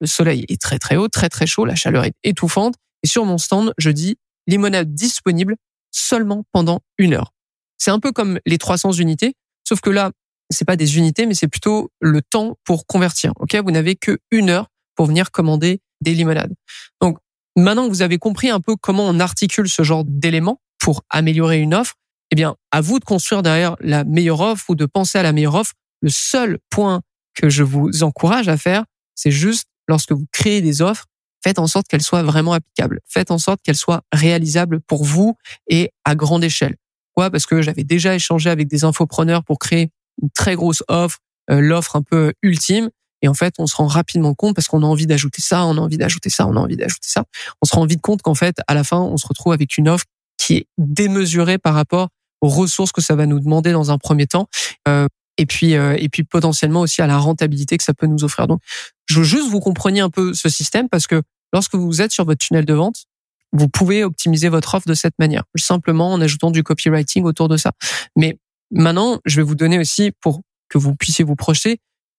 le 0.00 0.06
soleil 0.06 0.44
est 0.48 0.60
très 0.60 0.78
très 0.78 0.96
haut, 0.96 1.08
très 1.08 1.28
très 1.28 1.46
chaud, 1.46 1.64
la 1.64 1.74
chaleur 1.74 2.04
est 2.04 2.14
étouffante 2.22 2.76
et 3.02 3.06
sur 3.06 3.24
mon 3.24 3.38
stand 3.38 3.72
je 3.78 3.90
dis 3.90 4.16
limonade 4.46 4.94
disponible 4.94 5.56
seulement 5.90 6.44
pendant 6.52 6.80
une 6.98 7.14
heure. 7.14 7.32
C'est 7.78 7.90
un 7.90 8.00
peu 8.00 8.12
comme 8.12 8.38
les 8.46 8.58
300 8.58 8.92
unités, 8.92 9.34
sauf 9.64 9.80
que 9.80 9.90
là, 9.90 10.12
c'est 10.50 10.64
pas 10.64 10.76
des 10.76 10.98
unités, 10.98 11.26
mais 11.26 11.34
c'est 11.34 11.48
plutôt 11.48 11.90
le 12.00 12.22
temps 12.22 12.56
pour 12.64 12.86
convertir. 12.86 13.32
Ok, 13.40 13.56
vous 13.56 13.70
n'avez 13.70 13.96
que 13.96 14.18
une 14.30 14.50
heure 14.50 14.68
pour 14.94 15.06
venir 15.06 15.30
commander 15.30 15.80
des 16.00 16.14
limonades. 16.14 16.54
Donc 17.00 17.18
maintenant 17.56 17.84
que 17.84 17.90
vous 17.90 18.02
avez 18.02 18.18
compris 18.18 18.50
un 18.50 18.60
peu 18.60 18.76
comment 18.76 19.06
on 19.06 19.20
articule 19.20 19.68
ce 19.68 19.82
genre 19.82 20.04
d'éléments 20.04 20.60
pour 20.78 21.02
améliorer 21.10 21.60
une 21.60 21.74
offre, 21.74 21.94
eh 22.30 22.34
bien, 22.34 22.56
à 22.70 22.80
vous 22.80 22.98
de 22.98 23.04
construire 23.04 23.42
derrière 23.42 23.76
la 23.80 24.04
meilleure 24.04 24.40
offre 24.40 24.70
ou 24.70 24.74
de 24.74 24.86
penser 24.86 25.18
à 25.18 25.22
la 25.22 25.32
meilleure 25.32 25.54
offre. 25.54 25.72
Le 26.00 26.10
seul 26.10 26.58
point 26.70 27.02
que 27.34 27.48
je 27.48 27.62
vous 27.62 28.02
encourage 28.02 28.48
à 28.48 28.56
faire, 28.56 28.84
c'est 29.14 29.30
juste 29.30 29.68
lorsque 29.88 30.12
vous 30.12 30.26
créez 30.32 30.60
des 30.60 30.82
offres, 30.82 31.06
faites 31.42 31.58
en 31.58 31.66
sorte 31.66 31.88
qu'elles 31.88 32.02
soient 32.02 32.22
vraiment 32.22 32.52
applicables. 32.52 33.00
Faites 33.06 33.30
en 33.30 33.38
sorte 33.38 33.60
qu'elles 33.62 33.76
soient 33.76 34.02
réalisables 34.12 34.80
pour 34.80 35.04
vous 35.04 35.36
et 35.68 35.92
à 36.04 36.14
grande 36.14 36.44
échelle. 36.44 36.76
Pourquoi? 37.14 37.30
Parce 37.30 37.46
que 37.46 37.62
j'avais 37.62 37.84
déjà 37.84 38.14
échangé 38.14 38.50
avec 38.50 38.68
des 38.68 38.84
infopreneurs 38.84 39.44
pour 39.44 39.58
créer 39.58 39.90
une 40.22 40.30
très 40.30 40.54
grosse 40.54 40.82
offre, 40.88 41.18
euh, 41.50 41.60
l'offre 41.60 41.96
un 41.96 42.02
peu 42.02 42.32
ultime. 42.42 42.90
Et 43.20 43.28
en 43.28 43.34
fait, 43.34 43.54
on 43.58 43.66
se 43.66 43.76
rend 43.76 43.86
rapidement 43.86 44.34
compte 44.34 44.56
parce 44.56 44.66
qu'on 44.66 44.82
a 44.82 44.86
envie 44.86 45.06
d'ajouter 45.06 45.42
ça, 45.42 45.64
on 45.64 45.76
a 45.76 45.80
envie 45.80 45.98
d'ajouter 45.98 46.30
ça, 46.30 46.46
on 46.46 46.56
a 46.56 46.60
envie 46.60 46.76
d'ajouter 46.76 47.08
ça. 47.08 47.24
On 47.60 47.66
se 47.66 47.74
rend 47.74 47.86
vite 47.86 48.00
compte 48.00 48.22
qu'en 48.22 48.34
fait, 48.34 48.56
à 48.66 48.74
la 48.74 48.82
fin, 48.82 48.98
on 48.98 49.16
se 49.16 49.26
retrouve 49.26 49.52
avec 49.52 49.78
une 49.78 49.88
offre 49.88 50.06
qui 50.38 50.56
est 50.56 50.66
démesurée 50.78 51.58
par 51.58 51.74
rapport 51.74 52.08
aux 52.40 52.48
ressources 52.48 52.90
que 52.90 53.00
ça 53.00 53.14
va 53.14 53.26
nous 53.26 53.38
demander 53.38 53.72
dans 53.72 53.92
un 53.92 53.98
premier 53.98 54.26
temps. 54.26 54.48
Euh, 54.88 55.06
et 55.38 55.46
puis 55.46 55.76
euh, 55.76 55.96
et 55.98 56.08
puis 56.08 56.24
potentiellement 56.24 56.80
aussi 56.80 57.00
à 57.00 57.06
la 57.06 57.16
rentabilité 57.18 57.78
que 57.78 57.84
ça 57.84 57.94
peut 57.94 58.06
nous 58.06 58.24
offrir. 58.24 58.46
Donc, 58.46 58.60
je 59.06 59.18
veux 59.18 59.24
juste 59.24 59.48
vous 59.48 59.60
compreniez 59.60 60.00
un 60.00 60.10
peu 60.10 60.34
ce 60.34 60.48
système 60.48 60.88
parce 60.88 61.06
que 61.06 61.22
lorsque 61.52 61.74
vous 61.74 62.00
êtes 62.00 62.12
sur 62.12 62.24
votre 62.24 62.44
tunnel 62.44 62.64
de 62.64 62.74
vente, 62.74 63.04
vous 63.52 63.68
pouvez 63.68 64.04
optimiser 64.04 64.48
votre 64.48 64.74
offre 64.74 64.88
de 64.88 64.94
cette 64.94 65.18
manière, 65.18 65.44
simplement 65.56 66.12
en 66.12 66.20
ajoutant 66.20 66.50
du 66.50 66.62
copywriting 66.62 67.24
autour 67.24 67.48
de 67.48 67.56
ça. 67.56 67.72
Mais 68.16 68.38
maintenant, 68.70 69.20
je 69.24 69.36
vais 69.36 69.42
vous 69.42 69.54
donner 69.54 69.78
aussi 69.78 70.12
pour 70.20 70.42
que 70.68 70.78
vous 70.78 70.96
puissiez 70.96 71.24
vous 71.24 71.36
projeter 71.36 71.78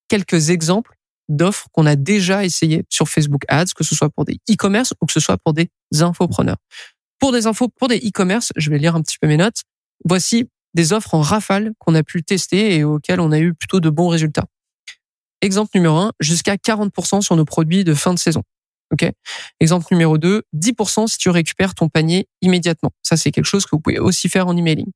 quelques 0.09 0.51
exemples 0.51 0.95
d'offres 1.30 1.68
qu'on 1.71 1.85
a 1.85 1.95
déjà 1.95 2.45
essayé 2.45 2.85
sur 2.89 3.09
Facebook 3.09 3.44
Ads, 3.47 3.74
que 3.75 3.83
ce 3.83 3.95
soit 3.95 4.09
pour 4.09 4.25
des 4.25 4.39
e-commerce 4.51 4.94
ou 5.01 5.06
que 5.06 5.13
ce 5.13 5.19
soit 5.19 5.38
pour 5.38 5.53
des 5.53 5.69
infopreneurs. 6.00 6.57
Pour 7.19 7.31
des 7.31 7.47
infos, 7.47 7.69
pour 7.69 7.88
des 7.88 7.97
e-commerce, 7.97 8.51
je 8.56 8.69
vais 8.69 8.77
lire 8.77 8.95
un 8.95 9.01
petit 9.01 9.18
peu 9.19 9.27
mes 9.27 9.38
notes. 9.38 9.62
Voici 10.06 10.50
des 10.74 10.94
offres 10.94 11.13
en 11.15 11.21
rafale 11.21 11.71
qu'on 11.80 11.95
a 11.95 12.03
pu 12.03 12.24
tester 12.24 12.75
et 12.75 12.83
auxquelles 12.83 13.19
on 13.19 13.31
a 13.31 13.39
eu 13.39 13.53
plutôt 13.53 13.80
de 13.80 13.89
bons 13.89 14.07
résultats. 14.07 14.45
Exemple 15.41 15.71
numéro 15.75 15.97
un, 15.97 16.12
jusqu'à 16.19 16.56
40% 16.56 17.21
sur 17.21 17.35
nos 17.35 17.45
produits 17.45 17.83
de 17.83 17.94
fin 17.94 18.13
de 18.13 18.19
saison. 18.19 18.44
Ok. 18.91 19.09
Exemple 19.59 19.88
numéro 19.91 20.18
2, 20.18 20.44
10% 20.56 21.07
si 21.07 21.18
tu 21.18 21.30
récupères 21.30 21.74
ton 21.74 21.89
panier 21.89 22.27
immédiatement. 22.41 22.91
Ça, 23.01 23.18
c'est 23.18 23.31
quelque 23.31 23.45
chose 23.45 23.65
que 23.65 23.71
vous 23.71 23.80
pouvez 23.80 24.00
aussi 24.00 24.30
faire 24.30 24.47
en 24.47 24.56
emailing. 24.56 24.91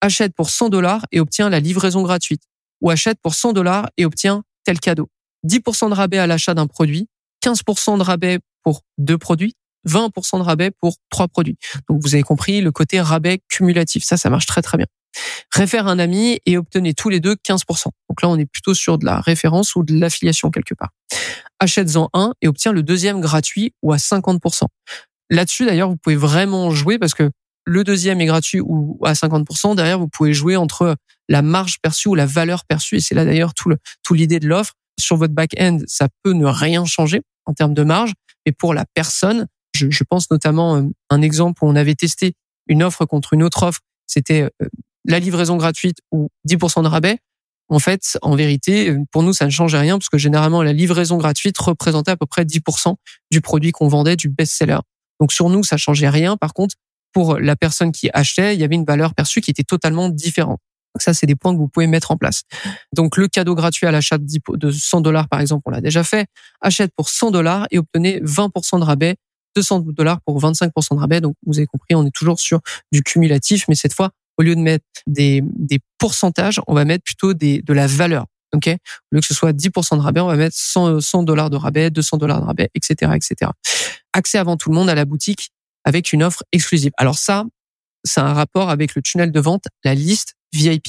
Achète 0.00 0.34
pour 0.34 0.50
100 0.50 0.70
dollars 0.70 1.06
et 1.12 1.20
obtiens 1.20 1.50
la 1.50 1.60
livraison 1.60 2.02
gratuite. 2.02 2.42
Ou 2.80 2.90
achète 2.90 3.18
pour 3.22 3.34
100 3.34 3.52
dollars 3.52 3.88
et 3.96 4.04
obtiens 4.04 4.42
tel 4.64 4.80
cadeau. 4.80 5.08
10% 5.46 5.90
de 5.90 5.94
rabais 5.94 6.18
à 6.18 6.26
l'achat 6.26 6.54
d'un 6.54 6.66
produit, 6.66 7.08
15% 7.44 7.98
de 7.98 8.02
rabais 8.02 8.38
pour 8.62 8.82
deux 8.98 9.18
produits, 9.18 9.54
20% 9.86 10.38
de 10.38 10.42
rabais 10.42 10.70
pour 10.70 10.96
trois 11.10 11.28
produits. 11.28 11.56
Donc 11.88 12.00
vous 12.02 12.14
avez 12.14 12.22
compris 12.22 12.60
le 12.60 12.72
côté 12.72 13.00
rabais 13.00 13.40
cumulatif. 13.48 14.04
Ça, 14.04 14.16
ça 14.16 14.30
marche 14.30 14.46
très 14.46 14.62
très 14.62 14.76
bien. 14.78 14.86
Réfère 15.52 15.86
un 15.86 15.98
ami 15.98 16.40
et 16.46 16.58
obtenez 16.58 16.94
tous 16.94 17.08
les 17.08 17.20
deux 17.20 17.34
15%. 17.34 17.84
Donc 17.84 18.22
là, 18.22 18.28
on 18.28 18.36
est 18.36 18.46
plutôt 18.46 18.74
sur 18.74 18.98
de 18.98 19.04
la 19.04 19.20
référence 19.20 19.76
ou 19.76 19.84
de 19.84 19.98
l'affiliation 19.98 20.50
quelque 20.50 20.74
part. 20.74 20.90
Achète-en 21.60 22.10
un 22.12 22.34
et 22.42 22.48
obtiens 22.48 22.72
le 22.72 22.82
deuxième 22.82 23.20
gratuit 23.20 23.72
ou 23.82 23.92
à 23.92 23.96
50%. 23.96 24.64
Là-dessus, 25.30 25.66
d'ailleurs, 25.66 25.88
vous 25.88 25.96
pouvez 25.96 26.16
vraiment 26.16 26.70
jouer 26.70 26.98
parce 26.98 27.14
que 27.14 27.30
le 27.64 27.84
deuxième 27.84 28.20
est 28.20 28.26
gratuit 28.26 28.60
ou 28.60 28.98
à 29.04 29.12
50%. 29.12 29.74
Derrière, 29.74 29.98
vous 29.98 30.08
pouvez 30.08 30.34
jouer 30.34 30.56
entre 30.56 30.96
la 31.28 31.42
marge 31.42 31.78
perçue 31.80 32.08
ou 32.08 32.14
la 32.14 32.26
valeur 32.26 32.64
perçue. 32.66 32.96
Et 32.96 33.00
c'est 33.00 33.14
là 33.14 33.24
d'ailleurs 33.24 33.54
tout, 33.54 33.72
tout 34.02 34.14
l'idée 34.14 34.40
de 34.40 34.48
l'offre. 34.48 34.74
Sur 35.00 35.16
votre 35.16 35.34
back-end, 35.34 35.78
ça 35.86 36.08
peut 36.22 36.32
ne 36.32 36.46
rien 36.46 36.84
changer 36.84 37.22
en 37.46 37.54
termes 37.54 37.74
de 37.74 37.82
marge. 37.82 38.12
Mais 38.46 38.52
pour 38.52 38.74
la 38.74 38.84
personne, 38.94 39.46
je, 39.74 39.90
je 39.90 40.04
pense 40.04 40.30
notamment 40.30 40.76
euh, 40.76 40.82
un 41.10 41.22
exemple 41.22 41.64
où 41.64 41.68
on 41.68 41.76
avait 41.76 41.94
testé 41.94 42.34
une 42.66 42.82
offre 42.82 43.04
contre 43.04 43.32
une 43.32 43.42
autre 43.42 43.62
offre. 43.64 43.80
C'était 44.06 44.42
euh, 44.42 44.68
la 45.04 45.18
livraison 45.18 45.56
gratuite 45.56 45.98
ou 46.12 46.28
10% 46.48 46.82
de 46.82 46.88
rabais, 46.88 47.18
en 47.68 47.78
fait, 47.78 48.18
en 48.22 48.36
vérité, 48.36 48.94
pour 49.10 49.22
nous, 49.22 49.32
ça 49.32 49.46
ne 49.46 49.50
changeait 49.50 49.78
rien 49.78 49.98
parce 49.98 50.08
que 50.08 50.18
généralement, 50.18 50.62
la 50.62 50.72
livraison 50.72 51.16
gratuite 51.16 51.56
représentait 51.58 52.10
à 52.10 52.16
peu 52.16 52.26
près 52.26 52.44
10% 52.44 52.94
du 53.30 53.40
produit 53.40 53.72
qu'on 53.72 53.88
vendait, 53.88 54.16
du 54.16 54.28
best-seller. 54.28 54.78
Donc 55.20 55.32
sur 55.32 55.48
nous, 55.48 55.64
ça 55.64 55.76
changeait 55.76 56.08
rien. 56.08 56.36
Par 56.36 56.52
contre, 56.52 56.74
pour 57.12 57.38
la 57.38 57.56
personne 57.56 57.92
qui 57.92 58.10
achetait, 58.12 58.54
il 58.54 58.60
y 58.60 58.64
avait 58.64 58.74
une 58.74 58.84
valeur 58.84 59.14
perçue 59.14 59.40
qui 59.40 59.50
était 59.50 59.62
totalement 59.62 60.08
différente. 60.08 60.60
Donc 60.94 61.02
ça, 61.02 61.14
c'est 61.14 61.26
des 61.26 61.34
points 61.34 61.52
que 61.52 61.58
vous 61.58 61.68
pouvez 61.68 61.86
mettre 61.86 62.10
en 62.10 62.16
place. 62.16 62.42
Donc 62.92 63.16
le 63.16 63.28
cadeau 63.28 63.54
gratuit 63.54 63.86
à 63.86 63.90
l'achat 63.90 64.18
de 64.18 64.70
100 64.70 65.00
dollars, 65.00 65.28
par 65.28 65.40
exemple, 65.40 65.62
on 65.66 65.70
l'a 65.70 65.80
déjà 65.80 66.04
fait. 66.04 66.26
Achète 66.60 66.92
pour 66.94 67.08
100 67.08 67.30
dollars 67.30 67.66
et 67.70 67.78
obtenez 67.78 68.20
20% 68.20 68.78
de 68.78 68.84
rabais, 68.84 69.16
200 69.54 69.80
dollars 69.88 70.20
pour 70.22 70.40
25% 70.40 70.94
de 70.94 71.00
rabais. 71.00 71.20
Donc 71.20 71.34
vous 71.46 71.58
avez 71.58 71.66
compris, 71.66 71.94
on 71.94 72.06
est 72.06 72.14
toujours 72.14 72.40
sur 72.40 72.60
du 72.92 73.02
cumulatif, 73.02 73.66
mais 73.68 73.74
cette 73.74 73.94
fois 73.94 74.10
au 74.36 74.42
lieu 74.42 74.56
de 74.56 74.60
mettre 74.60 74.84
des, 75.06 75.42
des 75.44 75.78
pourcentages, 75.98 76.60
on 76.66 76.74
va 76.74 76.84
mettre 76.84 77.04
plutôt 77.04 77.34
de 77.34 77.72
la 77.72 77.86
valeur. 77.86 78.26
ok? 78.52 78.68
Au 78.68 79.14
lieu 79.14 79.20
que 79.20 79.26
ce 79.26 79.34
soit 79.34 79.52
10% 79.52 79.96
de 79.96 80.02
rabais, 80.02 80.20
on 80.20 80.26
va 80.26 80.36
mettre 80.36 80.56
100, 80.56 81.00
100 81.00 81.22
dollars 81.22 81.50
de 81.50 81.56
rabais, 81.56 81.90
200 81.90 82.16
dollars 82.16 82.40
de 82.40 82.46
rabais, 82.46 82.68
etc., 82.74 83.12
etc. 83.14 83.50
Accès 84.12 84.38
avant 84.38 84.56
tout 84.56 84.70
le 84.70 84.74
monde 84.74 84.88
à 84.88 84.94
la 84.94 85.04
boutique 85.04 85.50
avec 85.84 86.12
une 86.12 86.22
offre 86.22 86.42
exclusive. 86.52 86.92
Alors 86.96 87.18
ça, 87.18 87.44
c'est 88.04 88.20
un 88.20 88.32
rapport 88.32 88.70
avec 88.70 88.94
le 88.94 89.02
tunnel 89.02 89.32
de 89.32 89.40
vente, 89.40 89.64
la 89.84 89.94
liste 89.94 90.34
VIP. 90.54 90.88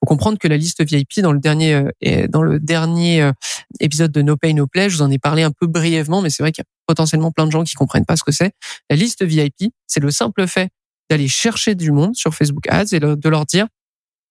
Faut 0.00 0.06
comprendre 0.06 0.38
que 0.38 0.48
la 0.48 0.56
liste 0.56 0.82
VIP 0.84 1.20
dans 1.20 1.32
le 1.32 1.38
dernier 1.38 1.74
euh, 1.74 2.26
dans 2.28 2.42
le 2.42 2.58
dernier 2.58 3.22
euh, 3.22 3.32
épisode 3.80 4.12
de 4.12 4.22
No 4.22 4.36
Pay 4.36 4.54
No 4.54 4.66
Play, 4.66 4.90
je 4.90 4.96
vous 4.96 5.02
en 5.02 5.10
ai 5.10 5.18
parlé 5.18 5.42
un 5.42 5.50
peu 5.50 5.66
brièvement, 5.66 6.22
mais 6.22 6.30
c'est 6.30 6.42
vrai 6.42 6.52
qu'il 6.52 6.62
y 6.62 6.66
a 6.66 6.70
potentiellement 6.86 7.30
plein 7.30 7.46
de 7.46 7.52
gens 7.52 7.64
qui 7.64 7.74
comprennent 7.74 8.06
pas 8.06 8.16
ce 8.16 8.24
que 8.24 8.32
c'est. 8.32 8.52
La 8.90 8.96
liste 8.96 9.24
VIP, 9.24 9.72
c'est 9.86 10.00
le 10.00 10.10
simple 10.10 10.46
fait 10.46 10.70
d'aller 11.10 11.28
chercher 11.28 11.74
du 11.74 11.92
monde 11.92 12.14
sur 12.16 12.34
Facebook 12.34 12.66
Ads 12.68 12.92
et 12.92 13.00
de 13.00 13.28
leur 13.28 13.44
dire, 13.44 13.66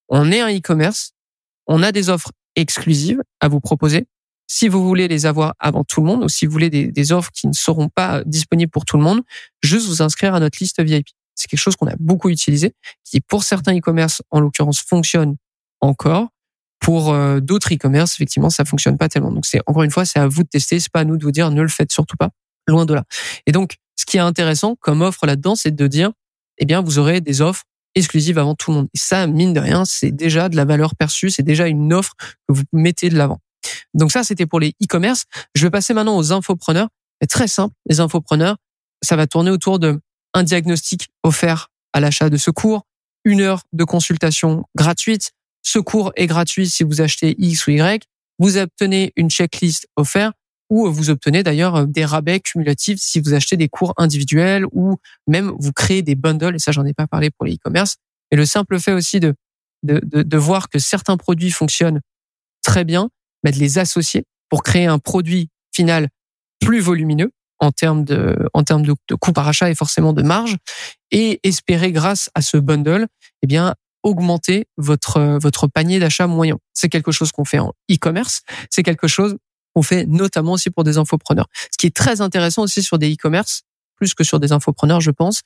on 0.10 0.32
est 0.32 0.42
un 0.42 0.50
e-commerce, 0.50 1.14
on 1.68 1.84
a 1.84 1.92
des 1.92 2.10
offres 2.10 2.32
exclusives 2.56 3.22
à 3.40 3.48
vous 3.48 3.60
proposer. 3.60 4.08
si 4.48 4.68
vous 4.68 4.86
voulez 4.86 5.08
les 5.08 5.26
avoir 5.26 5.54
avant 5.60 5.86
tout 5.86 6.02
le 6.02 6.08
monde 6.08 6.26
ou 6.26 6.28
si 6.28 6.46
vous 6.46 6.52
voulez 6.52 6.70
des, 6.70 6.92
des 6.92 7.12
offres 7.14 7.32
qui 7.32 7.48
ne 7.48 7.54
seront 7.54 7.88
pas 7.88 8.22
disponibles 8.26 8.70
pour 8.70 8.84
tout 8.84 8.98
le 8.98 9.04
monde, 9.04 9.22
juste 9.64 9.88
vous 9.88 10.02
inscrire 10.02 10.36
à 10.36 10.42
notre 10.42 10.58
liste 10.60 10.82
VIP. 10.84 11.08
C'est 11.42 11.48
quelque 11.48 11.60
chose 11.60 11.76
qu'on 11.76 11.88
a 11.88 11.96
beaucoup 12.00 12.30
utilisé, 12.30 12.76
qui 13.04 13.20
pour 13.20 13.44
certains 13.44 13.76
e-commerce, 13.76 14.22
en 14.30 14.40
l'occurrence, 14.40 14.80
fonctionne 14.80 15.38
encore. 15.80 16.28
Pour 16.80 17.14
euh, 17.14 17.40
d'autres 17.40 17.74
e-commerce, 17.74 18.14
effectivement, 18.14 18.50
ça 18.50 18.66
fonctionne 18.66 18.98
pas 18.98 19.10
tellement. 19.10 19.32
Donc 19.32 19.46
c'est 19.46 19.62
encore 19.66 19.84
une 19.84 19.92
fois, 19.92 20.06
c'est 20.06 20.20
à 20.20 20.28
vous 20.28 20.44
de 20.44 20.50
tester. 20.50 20.80
C'est 20.80 20.92
pas 20.92 21.02
à 21.02 21.04
nous 21.04 21.18
de 21.18 21.24
vous 21.24 21.32
dire 21.32 21.50
ne 21.50 21.62
le 21.62 21.68
faites 21.68 21.92
surtout 21.92 22.18
pas. 22.18 22.30
Loin 22.68 22.86
de 22.86 22.94
là. 22.94 23.04
Et 23.48 23.52
donc, 23.52 23.78
ce 23.96 24.06
qui 24.06 24.18
est 24.18 24.22
intéressant 24.22 24.76
comme 24.80 25.02
offre 25.02 25.26
là-dedans, 25.26 25.56
c'est 25.56 25.72
de 25.72 25.88
dire, 25.88 26.12
eh 26.58 26.66
bien, 26.66 26.82
vous 26.82 27.00
aurez 27.00 27.22
des 27.22 27.42
offres 27.42 27.64
exclusives 27.96 28.38
avant 28.38 28.56
tout 28.56 28.72
le 28.72 28.78
monde. 28.78 28.88
Et 28.94 28.98
ça, 28.98 29.28
mine 29.28 29.54
de 29.54 29.60
rien, 29.60 29.84
c'est 29.86 30.12
déjà 30.12 30.48
de 30.48 30.56
la 30.56 30.66
valeur 30.66 30.96
perçue. 30.96 31.30
C'est 31.30 31.44
déjà 31.44 31.68
une 31.68 31.92
offre 31.92 32.14
que 32.48 32.54
vous 32.54 32.64
mettez 32.72 33.10
de 33.10 33.18
l'avant. 33.18 33.40
Donc 33.94 34.12
ça, 34.12 34.24
c'était 34.24 34.46
pour 34.46 34.60
les 34.60 34.70
e-commerce. 34.84 35.26
Je 35.56 35.64
vais 35.64 35.72
passer 35.72 35.94
maintenant 35.94 36.18
aux 36.18 36.32
infopreneurs. 36.32 36.88
Très 37.30 37.48
simple. 37.48 37.76
Les 37.88 38.00
infopreneurs, 38.00 38.58
ça 39.04 39.16
va 39.16 39.28
tourner 39.28 39.52
autour 39.52 39.80
de 39.80 40.00
un 40.34 40.44
diagnostic 40.44 41.10
offert 41.24 41.70
à 41.94 42.00
l'achat 42.00 42.30
de 42.30 42.38
ce 42.38 42.52
cours, 42.52 42.86
une 43.26 43.42
heure 43.42 43.64
de 43.74 43.84
consultation 43.84 44.66
gratuite. 44.76 45.32
Ce 45.62 45.80
cours 45.80 46.12
est 46.16 46.28
gratuit 46.28 46.70
si 46.70 46.84
vous 46.84 47.02
achetez 47.02 47.36
X 47.38 47.68
ou 47.68 47.72
Y. 47.72 48.08
Vous 48.40 48.58
obtenez 48.58 49.14
une 49.16 49.30
checklist 49.30 49.88
offerte 49.96 50.36
ou 50.70 50.90
vous 50.90 51.10
obtenez 51.10 51.44
d'ailleurs 51.44 51.86
des 51.86 52.06
rabais 52.06 52.40
cumulatifs 52.40 53.00
si 53.00 53.20
vous 53.20 53.34
achetez 53.34 53.58
des 53.58 53.68
cours 53.68 53.94
individuels 53.98 54.66
ou 54.72 54.98
même 55.28 55.52
vous 55.60 55.74
créez 55.74 56.02
des 56.02 56.16
bundles. 56.16 56.56
Et 56.56 56.60
ça, 56.60 56.72
j'en 56.72 56.86
ai 56.86 56.94
pas 56.94 57.08
parlé 57.08 57.30
pour 57.30 57.46
les 57.46 57.56
e-commerce. 57.56 57.98
Et 58.32 58.36
le 58.36 58.46
simple 58.46 58.80
fait 58.80 58.94
aussi 58.94 59.20
de, 59.20 59.36
de, 59.84 60.00
de, 60.04 60.24
de 60.24 60.38
voir 60.38 60.70
que 60.70 60.80
certains 60.80 61.18
produits 61.18 61.52
fonctionnent 61.52 62.00
très 62.64 62.86
bien, 62.86 63.10
bah, 63.44 63.52
de 63.52 63.58
les 63.58 63.78
associer 63.78 64.24
pour 64.50 64.64
créer 64.64 64.86
un 64.86 65.00
produit 65.00 65.50
final 65.74 66.10
plus 66.60 66.80
volumineux 66.80 67.32
en 67.62 67.72
termes 67.72 68.04
de 68.04 68.36
en 68.54 68.64
termes 68.64 68.86
de, 68.86 68.94
de 69.08 69.16
coût 69.16 69.32
par 69.32 69.48
achat 69.48 69.70
et 69.70 69.76
forcément 69.76 70.12
de 70.12 70.24
marge 70.24 70.58
et 71.12 71.40
espérer 71.44 71.94
grâce 71.94 72.30
à 72.36 72.42
ce 72.42 72.58
bundle 72.58 73.08
eh 73.44 73.48
bien 73.48 73.76
augmenter 74.04 74.66
votre 74.78 75.38
votre 75.40 75.68
panier 75.68 76.00
d'achat 76.00 76.28
moyen. 76.28 76.58
C'est 76.74 76.90
quelque 76.90 77.12
chose 77.12 77.32
qu'on 77.32 77.46
fait 77.46 77.60
en 77.60 77.72
e-commerce, 77.90 78.42
c'est 78.70 78.84
quelque 78.84 79.08
chose 79.08 79.38
qu'on 79.74 79.84
fait 79.84 80.06
notamment 80.06 80.54
aussi 80.54 80.70
pour 80.70 80.84
des 80.84 80.98
infopreneurs. 80.98 81.48
Ce 81.72 81.78
qui 81.78 81.88
est 81.88 81.96
très 81.96 82.20
intéressant 82.20 82.64
aussi 82.64 82.84
sur 82.84 82.98
des 82.98 83.14
e-commerce, 83.14 83.62
plus 83.96 84.14
que 84.14 84.24
sur 84.24 84.40
des 84.40 84.52
infopreneurs, 84.52 85.00
je 85.00 85.12
pense, 85.12 85.44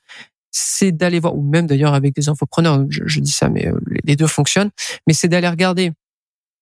c'est 0.52 0.94
d'aller 0.94 1.20
voir, 1.20 1.36
ou 1.36 1.42
même 1.42 1.68
d'ailleurs 1.68 1.94
avec 1.94 2.16
des 2.16 2.30
infopreneurs, 2.30 2.86
je, 2.90 3.04
je 3.06 3.20
dis 3.20 3.32
ça, 3.32 3.50
mais 3.50 3.68
euh, 3.68 3.78
les 4.04 4.16
deux 4.16 4.26
fonctionnent, 4.26 4.72
mais 5.06 5.14
c'est 5.14 5.28
d'aller 5.28 5.50
regarder 5.50 5.92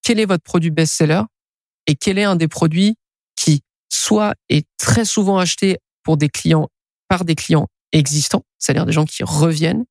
quel 0.01 0.19
est 0.19 0.25
votre 0.25 0.43
produit 0.43 0.71
best-seller 0.71 1.21
et 1.87 1.95
quel 1.95 2.17
est 2.17 2.23
un 2.23 2.35
des 2.35 2.47
produits 2.47 2.95
soit 3.93 4.33
est 4.49 4.67
très 4.77 5.05
souvent 5.05 5.37
acheté 5.37 5.77
pour 6.03 6.17
des 6.17 6.29
clients 6.29 6.69
par 7.07 7.25
des 7.25 7.35
clients 7.35 7.67
existants, 7.91 8.43
c'est-à-dire 8.57 8.87
des 8.87 8.91
gens 8.91 9.05
qui 9.05 9.23
reviennent, 9.23 9.85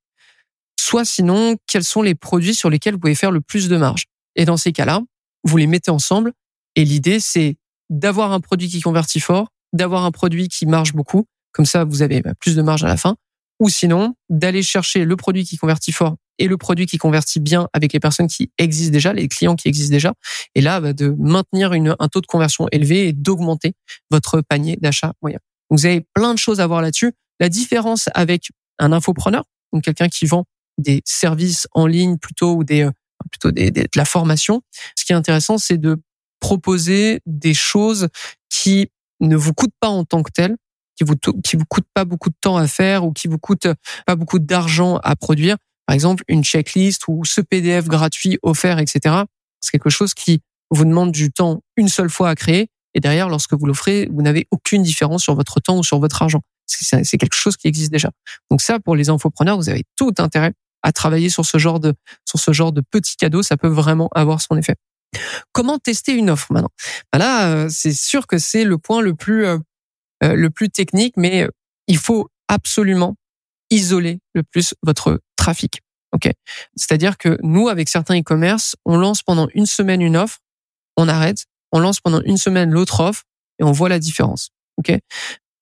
soit 0.79 1.05
sinon 1.05 1.57
quels 1.69 1.85
sont 1.85 2.03
les 2.03 2.17
produits 2.17 2.55
sur 2.55 2.69
lesquels 2.69 2.95
vous 2.95 3.01
pouvez 3.01 3.15
faire 3.15 3.31
le 3.31 3.41
plus 3.41 3.69
de 3.69 3.77
marge. 3.77 4.07
Et 4.35 4.45
dans 4.45 4.57
ces 4.57 4.73
cas-là, 4.73 5.01
vous 5.45 5.57
les 5.57 5.69
mettez 5.69 5.91
ensemble 5.91 6.33
et 6.75 6.85
l'idée 6.85 7.21
c'est 7.21 7.57
d'avoir 7.91 8.33
un 8.33 8.41
produit 8.41 8.69
qui 8.69 8.81
convertit 8.81 9.21
fort, 9.21 9.49
d'avoir 9.73 10.05
un 10.05 10.11
produit 10.11 10.49
qui 10.49 10.67
marche 10.67 10.95
beaucoup, 10.95 11.27
comme 11.53 11.67
ça 11.67 11.85
vous 11.85 12.03
avez 12.03 12.23
bah, 12.23 12.35
plus 12.35 12.57
de 12.57 12.63
marge 12.63 12.83
à 12.83 12.89
la 12.89 12.97
fin, 12.97 13.15
ou 13.61 13.69
sinon 13.69 14.17
d'aller 14.29 14.63
chercher 14.63 15.05
le 15.05 15.15
produit 15.15 15.45
qui 15.45 15.59
convertit 15.59 15.93
fort 15.93 16.17
et 16.39 16.49
le 16.49 16.57
produit 16.57 16.87
qui 16.87 16.99
convertit 16.99 17.41
bien 17.41 17.69
avec 17.73 17.93
les 17.93 18.01
personnes 18.01 18.29
qui 18.29 18.51
existent 18.59 18.93
déjà, 18.93 19.13
les 19.13 19.29
clients 19.29 19.57
qui 19.57 19.69
existent 19.69 19.93
déjà, 19.93 20.15
et 20.55 20.61
là 20.61 20.81
bah, 20.81 20.93
de 20.93 21.15
maintenir 21.19 21.73
une, 21.73 21.95
un 21.99 22.09
taux 22.09 22.21
de 22.21 22.27
conversion 22.27 22.67
élevé 22.73 23.09
et 23.09 23.13
d'augmenter 23.13 23.75
votre 24.11 24.41
panier 24.41 24.77
d'achat 24.81 25.13
moyen. 25.23 25.39
Donc, 25.71 25.79
vous 25.79 25.87
avez 25.87 26.07
plein 26.15 26.35
de 26.35 26.39
choses 26.39 26.61
à 26.61 26.67
voir 26.67 26.83
là-dessus. 26.83 27.13
La 27.41 27.49
différence 27.49 28.09
avec 28.15 28.51
un 28.79 28.93
infopreneur, 28.93 29.45
donc 29.73 29.85
quelqu'un 29.85 30.09
qui 30.09 30.27
vend 30.27 30.45
des 30.79 31.03
services 31.05 31.67
en 31.73 31.87
ligne 31.87 32.19
plutôt 32.19 32.55
ou 32.55 32.65
des 32.65 32.83
euh, 32.83 32.91
plutôt 33.31 33.51
des, 33.53 33.71
de 33.71 33.89
la 33.95 34.05
formation, 34.05 34.63
ce 34.97 35.05
qui 35.05 35.13
est 35.13 35.17
intéressant, 35.17 35.59
c'est 35.59 35.79
de 35.79 35.97
proposer 36.41 37.21
des 37.25 37.55
choses 37.55 38.09
qui 38.49 38.91
ne 39.21 39.37
vous 39.37 39.55
coûtent 39.55 39.75
pas 39.81 39.89
en 39.89 40.05
tant 40.05 40.23
que 40.23 40.31
telles, 40.33 40.57
qui 40.97 41.05
vous 41.05 41.15
qui 41.17 41.57
vous 41.57 41.65
coûtent 41.65 41.89
pas 41.95 42.05
beaucoup 42.05 42.31
de 42.31 42.37
temps 42.41 42.57
à 42.57 42.67
faire 42.67 43.05
ou 43.05 43.13
qui 43.13 43.29
vous 43.29 43.39
coûtent 43.39 43.69
pas 44.07 44.17
beaucoup 44.17 44.41
d'argent 44.41 44.97
à 44.99 45.15
produire, 45.15 45.57
par 45.87 45.95
exemple, 45.95 46.25
une 46.29 46.45
checklist 46.45 47.03
ou 47.09 47.25
ce 47.25 47.41
PDF 47.41 47.87
gratuit 47.87 48.39
offert, 48.43 48.79
etc. 48.79 49.25
C'est 49.61 49.73
quelque 49.73 49.91
chose 49.91 50.15
qui 50.15 50.41
vous 50.71 50.85
demande 50.85 51.13
du 51.13 51.31
temps 51.31 51.63
une 51.77 51.89
seule 51.89 52.11
fois 52.11 52.31
à 52.31 52.35
créer. 52.35 52.69
Et 52.95 53.01
derrière, 53.01 53.29
lorsque 53.29 53.55
vous 53.55 53.67
l'offrez, 53.67 54.09
vous 54.13 54.23
n'avez 54.23 54.47
aucune 54.51 54.83
différence 54.83 55.23
sur 55.23 55.35
votre 55.35 55.61
temps 55.61 55.79
ou 55.79 55.85
sur 55.85 55.99
votre 55.99 56.23
argent. 56.23 56.43
C'est 56.67 57.19
quelque 57.19 57.37
chose 57.37 57.57
qui 57.57 57.69
existe 57.69 57.93
déjà. 57.93 58.11
Donc 58.51 58.61
ça, 58.61 58.81
pour 58.81 58.97
les 58.97 59.09
infopreneurs, 59.09 59.57
vous 59.57 59.69
avez 59.69 59.85
tout 59.97 60.13
intérêt 60.19 60.53
à 60.83 60.93
travailler 60.93 61.29
sur 61.29 61.45
ce 61.45 61.59
genre 61.59 61.81
de, 61.81 61.95
sur 62.25 62.39
ce 62.39 62.53
genre 62.53 62.73
de 62.73 62.81
petits 62.81 63.17
cadeaux. 63.17 63.43
Ça 63.43 63.57
peut 63.57 63.69
vraiment 63.69 64.09
avoir 64.15 64.41
son 64.41 64.57
effet. 64.57 64.77
Comment 65.53 65.79
tester 65.79 66.13
une 66.13 66.31
offre 66.31 66.53
maintenant? 66.53 66.71
Ben 67.13 67.19
Là, 67.19 67.49
euh, 67.49 67.69
c'est 67.71 67.93
sûr 67.93 68.27
que 68.27 68.39
c'est 68.39 68.65
le 68.65 68.79
point 68.79 69.03
le 69.03 69.15
plus, 69.15 69.45
euh, 69.45 69.59
euh, 70.25 70.35
le 70.35 70.51
plus 70.51 70.71
technique, 70.71 71.15
mais 71.17 71.47
il 71.87 71.99
faut 71.99 72.29
absolument 72.49 73.17
isoler 73.73 74.21
le 74.35 74.43
plus 74.43 74.75
votre 74.83 75.21
trafic. 75.37 75.81
Ok? 76.13 76.31
C'est-à-dire 76.77 77.17
que 77.17 77.39
nous, 77.43 77.69
avec 77.69 77.89
certains 77.89 78.19
e-commerce, 78.21 78.77
on 78.85 78.97
lance 78.97 79.23
pendant 79.23 79.49
une 79.55 79.67
semaine 79.67 80.03
une 80.03 80.17
offre, 80.17 80.39
on 80.97 81.09
arrête, 81.09 81.47
on 81.73 81.81
lance 81.81 82.01
pendant 82.01 82.21
une 82.23 82.37
semaine 82.37 82.71
l'autre 82.71 83.01
offre 83.01 83.25
et 83.59 83.65
on 83.65 83.73
voit 83.73 83.89
la 83.89 83.99
différence. 83.99 84.51
Ok? 84.77 84.93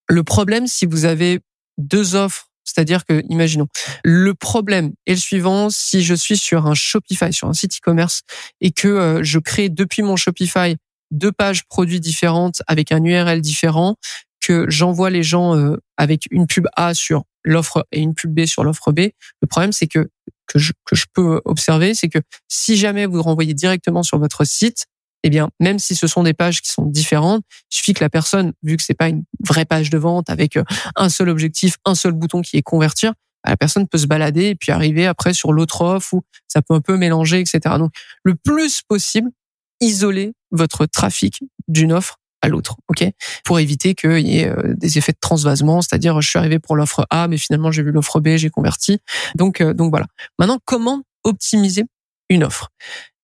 Le 0.09 0.25
problème, 0.25 0.67
si 0.67 0.87
vous 0.87 1.05
avez 1.05 1.41
deux 1.79 2.17
offres, 2.17 2.49
c'est-à-dire 2.65 3.05
que, 3.05 3.23
imaginons, 3.29 3.69
le 4.05 4.35
problème 4.35 4.93
est 5.07 5.15
le 5.15 5.21
suivant, 5.21 5.71
si 5.71 6.03
je 6.03 6.15
suis 6.15 6.37
sur 6.37 6.67
un 6.67 6.75
Shopify, 6.75 7.33
sur 7.33 7.49
un 7.49 7.55
site 7.55 7.77
e-commerce, 7.77 8.23
et 8.61 8.71
que 8.71 8.89
euh, 8.89 9.23
je 9.23 9.39
crée 9.39 9.69
depuis 9.69 10.03
mon 10.03 10.17
Shopify 10.17 10.77
deux 11.11 11.33
pages 11.33 11.65
produits 11.65 12.01
différentes 12.01 12.63
avec 12.67 12.93
un 12.93 13.03
URL 13.03 13.41
différent, 13.41 13.97
que 14.41 14.69
j'envoie 14.69 15.11
les 15.11 15.23
gens 15.23 15.57
euh, 15.57 15.77
avec 15.97 16.25
une 16.31 16.47
pub 16.47 16.67
A 16.77 16.95
sur 16.95 17.25
l'offre 17.45 17.87
et 17.93 18.01
une 18.01 18.15
pub 18.15 18.35
B 18.35 18.47
sur 18.47 18.65
l'offre 18.65 18.93
B. 18.93 19.01
Le 19.41 19.47
problème, 19.49 19.73
c'est 19.73 19.87
que 19.87 20.11
que 20.47 20.59
je, 20.59 20.73
que 20.85 20.97
je 20.97 21.07
peux 21.13 21.41
observer, 21.45 21.95
c'est 21.95 22.09
que 22.09 22.19
si 22.49 22.77
jamais 22.77 23.07
vous 23.07 23.23
renvoyez 23.23 23.55
directement 23.55 24.03
sur 24.03 24.19
votre 24.19 24.45
site, 24.45 24.87
eh 25.23 25.31
bien, 25.31 25.51
même 25.61 25.79
si 25.79 25.95
ce 25.95 26.07
sont 26.07 26.23
des 26.23 26.35
pages 26.35 26.61
qui 26.61 26.71
sont 26.71 26.87
différentes, 26.87 27.45
il 27.71 27.77
suffit 27.77 27.93
que 27.93 28.03
la 28.03 28.11
personne, 28.11 28.53
vu 28.63 28.77
que 28.77 28.83
c'est 28.83 28.95
pas 28.95 29.09
une 29.09 29.25
vraie 29.47 29.65
page 29.65 29.91
de 29.91 29.99
vente 29.99 30.31
avec 30.31 30.57
euh, 30.57 30.65
un 30.97 31.09
seul 31.09 31.29
objectif, 31.29 31.77
un 31.85 31.95
seul 31.95 32.13
bouton 32.13 32.43
qui 32.43 32.57
est 32.57 32.63
convertir, 32.63 33.13
bah, 33.45 33.51
la 33.51 33.57
personne 33.57 33.87
peut 33.87 33.99
se 33.99 34.07
balader 34.07 34.47
et 34.47 34.55
puis 34.55 34.73
arriver 34.73 35.07
après 35.07 35.35
sur 35.35 35.53
l'autre 35.53 35.83
offre 35.83 36.15
ou 36.15 36.23
ça 36.49 36.63
peut 36.63 36.75
un 36.75 36.81
peu 36.81 36.97
mélanger, 36.97 37.41
etc. 37.41 37.61
Donc, 37.79 37.93
le 38.25 38.35
plus 38.35 38.83
possible, 38.83 39.31
isoler 39.81 40.33
votre 40.51 40.87
trafic 40.87 41.41
d'une 41.69 41.93
offre 41.93 42.17
à 42.43 42.49
l'autre, 42.49 42.77
ok, 42.89 43.05
pour 43.45 43.61
éviter 43.61 43.95
qu'il 43.95 44.27
y 44.27 44.39
ait 44.39 44.49
euh, 44.49 44.75
des 44.77 44.99
effets 44.99 45.13
de 45.13 45.19
transvasement, 45.21 45.83
c'est-à-dire 45.83 46.21
je 46.21 46.29
suis 46.29 46.39
arrivé 46.39 46.59
pour 46.59 46.77
l'offre 46.77 47.07
A, 47.11 47.29
mais 47.29 47.37
finalement 47.37 47.71
j'ai 47.71 47.83
vu 47.83 47.93
l'offre 47.93 48.21
B, 48.21 48.37
j'ai 48.37 48.51
converti. 48.51 48.99
Donc, 49.35 49.61
euh, 49.61 49.75
donc 49.75 49.91
voilà. 49.91 50.07
Maintenant, 50.39 50.59
comment 50.65 51.03
optimiser 51.25 51.85
une 52.29 52.45
offre? 52.45 52.71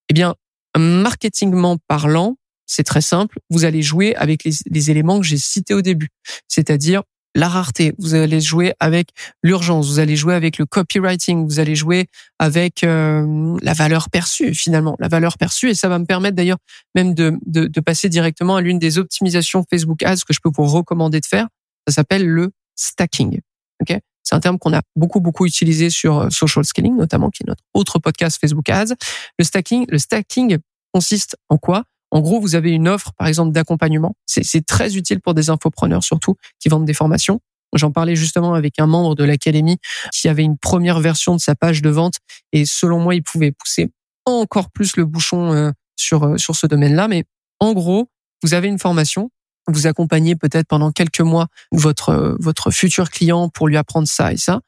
Eh 0.09 0.15
bien, 0.15 0.35
marketingment 0.77 1.79
parlant, 1.89 2.37
c'est 2.67 2.85
très 2.85 3.01
simple. 3.01 3.39
Vous 3.51 3.65
allez 3.65 3.83
jouer 3.83 4.15
avec 4.17 4.45
les, 4.45 4.53
les 4.67 4.91
éléments 4.91 5.19
que 5.19 5.27
j'ai 5.27 5.39
cités 5.39 5.75
au 5.75 5.83
début, 5.83 6.09
c'est-à-dire 6.49 7.03
la 7.37 7.51
rareté, 7.51 7.93
vous 7.99 8.15
allez 8.15 8.41
jouer 8.41 8.73
avec 8.81 9.11
l'urgence, 9.43 9.89
vous 9.89 9.99
allez 9.99 10.17
jouer 10.17 10.35
avec 10.35 10.57
le 10.57 10.65
copywriting, 10.65 11.47
vous 11.47 11.61
allez 11.61 11.75
jouer 11.75 12.07
avec 12.39 12.83
euh, 12.83 13.57
la 13.61 13.75
valeur 13.75 14.09
perçue 14.09 14.55
finalement, 14.55 14.97
la 14.99 15.09
valeur 15.09 15.37
perçue 15.37 15.69
et 15.69 15.75
ça 15.75 15.91
va 15.91 15.99
me 15.99 16.07
permettre 16.07 16.35
d'ailleurs 16.35 16.57
même 16.95 17.13
de, 17.13 17.35
de, 17.45 17.67
de 17.67 17.81
passer 17.81 18.09
directement 18.09 18.57
à 18.57 18.63
l'une 18.63 18.79
des 18.79 18.97
optimisations 18.97 19.65
Facebook 19.69 20.03
Ads 20.03 20.23
que 20.27 20.33
je 20.33 20.41
peux 20.43 20.51
vous 20.51 20.65
recommander 20.67 21.21
de 21.21 21.27
faire. 21.27 21.47
Ça 21.87 21.95
s'appelle 21.95 22.27
le 22.27 22.53
stacking. 22.75 23.41
Ok, 23.83 23.99
c'est 24.23 24.35
un 24.35 24.41
terme 24.41 24.59
qu'on 24.59 24.73
a 24.73 24.81
beaucoup 24.97 25.21
beaucoup 25.21 25.45
utilisé 25.45 25.91
sur 25.91 26.19
euh, 26.21 26.31
social 26.31 26.65
scaling 26.65 26.97
notamment, 26.97 27.29
qui 27.29 27.43
est 27.43 27.47
notre 27.47 27.63
autre 27.75 27.99
podcast 27.99 28.39
Facebook 28.41 28.71
Ads. 28.71 28.95
Le 29.39 29.45
stacking, 29.45 29.85
le 29.91 29.99
stacking 29.99 30.57
consiste 30.95 31.37
en 31.51 31.59
quoi? 31.59 31.85
En 32.17 32.21
gros, 32.23 32.41
vous 32.41 32.55
avez 32.55 32.71
une 32.71 32.89
offre, 32.89 33.13
par 33.19 33.29
exemple, 33.29 33.53
d'accompagnement. 33.53 34.17
C'est 34.25 34.65
très 34.65 34.97
utile 34.97 35.21
pour 35.21 35.35
des 35.35 35.51
infopreneurs, 35.51 36.03
surtout, 36.03 36.37
qui 36.59 36.71
vendent 36.71 36.87
des 36.87 36.95
formations. 36.95 37.43
J'en 37.75 37.93
parlais 37.93 38.17
justement 38.17 38.55
avec 38.55 38.79
un 38.79 38.87
membre 38.87 39.15
de 39.15 39.23
l'académie 39.23 39.77
qui 40.15 40.27
avait 40.27 40.43
une 40.43 40.57
première 40.57 41.01
version 41.01 41.35
de 41.35 41.41
sa 41.41 41.55
page 41.55 41.83
de 41.83 41.91
vente 41.91 42.15
et 42.53 42.65
selon 42.65 43.01
moi, 43.01 43.15
il 43.15 43.23
pouvait 43.23 43.53
pousser 43.53 43.91
encore 44.25 44.71
plus 44.71 44.97
le 44.97 45.05
bouchon 45.05 45.53
euh, 45.53 45.73
sur 45.97 46.23
euh, 46.23 46.39
sur 46.39 46.57
ce 46.57 46.67
domaine-là. 46.67 47.07
Mais 47.07 47.25
en 47.61 47.75
gros, 47.75 48.09
vous 48.43 48.55
avez 48.55 48.69
une 48.69 48.79
formation, 48.79 49.31
vous 49.67 49.87
accompagnez 49.87 50.37
peut-être 50.37 50.69
pendant 50.69 50.93
quelques 50.93 51.21
mois 51.21 51.49
votre 51.71 52.09
euh, 52.09 52.37
votre 52.41 52.71
futur 52.71 53.11
client 53.11 53.51
pour 53.51 53.69
lui 53.69 53.77
apprendre 53.77 54.09
ça 54.09 54.33
et 54.33 54.39
ça. 54.39 54.61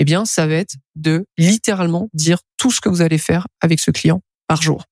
Eh 0.00 0.04
bien, 0.04 0.24
ça 0.24 0.48
va 0.48 0.54
être 0.54 0.74
de 0.96 1.24
littéralement 1.38 2.08
dire 2.14 2.38
tout 2.56 2.72
ce 2.72 2.80
que 2.80 2.88
vous 2.88 3.00
allez 3.00 3.18
faire 3.18 3.46
avec 3.60 3.78
ce 3.78 3.92
client 3.92 4.22
par 4.48 4.60
jour. 4.60 4.86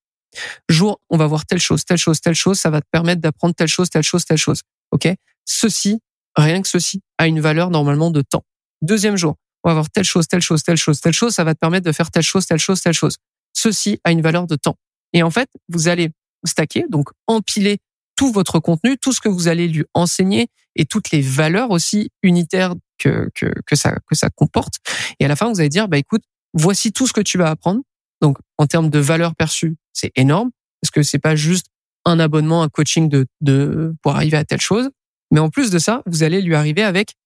Jour, 0.69 1.01
on 1.11 1.17
va 1.17 1.27
voir 1.27 1.47
telle 1.47 1.61
chose, 1.61 1.85
telle 1.85 1.99
chose, 1.99 2.21
telle 2.21 2.35
chose, 2.35 2.59
ça 2.59 2.71
va 2.71 2.81
te 2.81 2.87
permettre 2.91 3.21
d'apprendre 3.21 3.55
telle 3.55 3.69
chose, 3.69 3.91
telle 3.91 4.03
chose, 4.03 4.25
telle 4.25 4.39
chose. 4.39 4.63
OK 4.91 5.09
Ceci, 5.45 6.01
rien 6.37 6.63
que 6.63 6.69
ceci, 6.69 7.03
a 7.19 7.27
une 7.27 7.41
valeur 7.41 7.71
normalement 7.71 8.11
de 8.11 8.23
temps. 8.23 8.45
Deuxième 8.83 9.17
jour, 9.17 9.37
on 9.63 9.71
va 9.71 9.75
voir 9.75 9.91
telle 9.91 10.05
chose, 10.05 10.29
telle 10.29 10.43
chose, 10.43 10.63
telle 10.63 10.77
chose, 10.77 11.01
telle 11.01 11.13
chose, 11.13 11.35
ça 11.35 11.45
va 11.45 11.55
te 11.55 11.59
permettre 11.59 11.87
de 11.87 11.93
faire 11.93 12.11
telle 12.11 12.23
chose, 12.23 12.47
telle 12.47 12.59
chose, 12.59 12.81
telle 12.81 12.95
chose. 12.95 13.17
Ceci 13.53 13.99
a 14.05 14.13
une 14.13 14.23
valeur 14.23 14.47
de 14.47 14.57
temps. 14.57 14.77
Et 15.13 15.23
en 15.23 15.31
fait, 15.31 15.49
vous 15.69 15.89
allez 15.89 16.11
stacker, 16.45 16.85
donc 16.89 17.09
empiler 17.27 17.79
tout 18.17 18.31
votre 18.33 18.61
contenu, 18.61 18.97
tout 18.99 19.13
ce 19.13 19.21
que 19.21 19.29
vous 19.29 19.49
allez 19.49 19.69
lui 19.69 19.85
enseigner 19.95 20.49
et 20.77 20.85
toutes 20.85 21.11
les 21.11 21.21
valeurs 21.21 21.71
aussi 21.71 22.11
unitaires 22.23 22.75
que, 22.99 23.31
que, 23.35 23.47
que, 23.67 23.77
ça, 23.77 23.97
que 24.09 24.15
ça 24.15 24.31
comporte. 24.31 24.75
Et 25.19 25.25
à 25.25 25.29
la 25.29 25.37
fin, 25.37 25.49
vous 25.49 25.61
allez 25.61 25.69
dire, 25.69 25.89
bah, 25.89 25.99
écoute, 25.99 26.23
voici 26.53 26.93
tout 26.93 27.07
ce 27.07 27.13
que 27.13 27.21
tu 27.21 27.39
vas 27.39 27.51
apprendre. 27.51 27.83
Donc, 28.25 28.39
en 28.57 28.67
termes 28.67 28.89
de 28.89 28.99
valeur 28.99 29.35
perçue, 29.35 29.77
c'est 29.93 30.11
énorme 30.17 30.51
parce 30.81 30.91
que 30.91 31.03
c'est 31.03 31.19
pas 31.19 31.37
juste 31.37 31.67
un 32.07 32.19
abonnement, 32.19 32.63
un 32.63 32.71
coaching 32.71 33.11
de, 33.11 33.27
de, 33.43 33.95
pour 34.01 34.17
arriver 34.17 34.39
à 34.39 34.47
telle 34.47 34.63
chose. 34.63 34.89
Mais 35.31 35.41
en 35.41 35.51
plus 35.51 35.71
de 35.71 35.79
ça, 35.79 36.03
vous 36.07 36.23
allez 36.23 36.41
lui 36.41 36.55
arriver 36.55 36.83
avec 36.83 37.17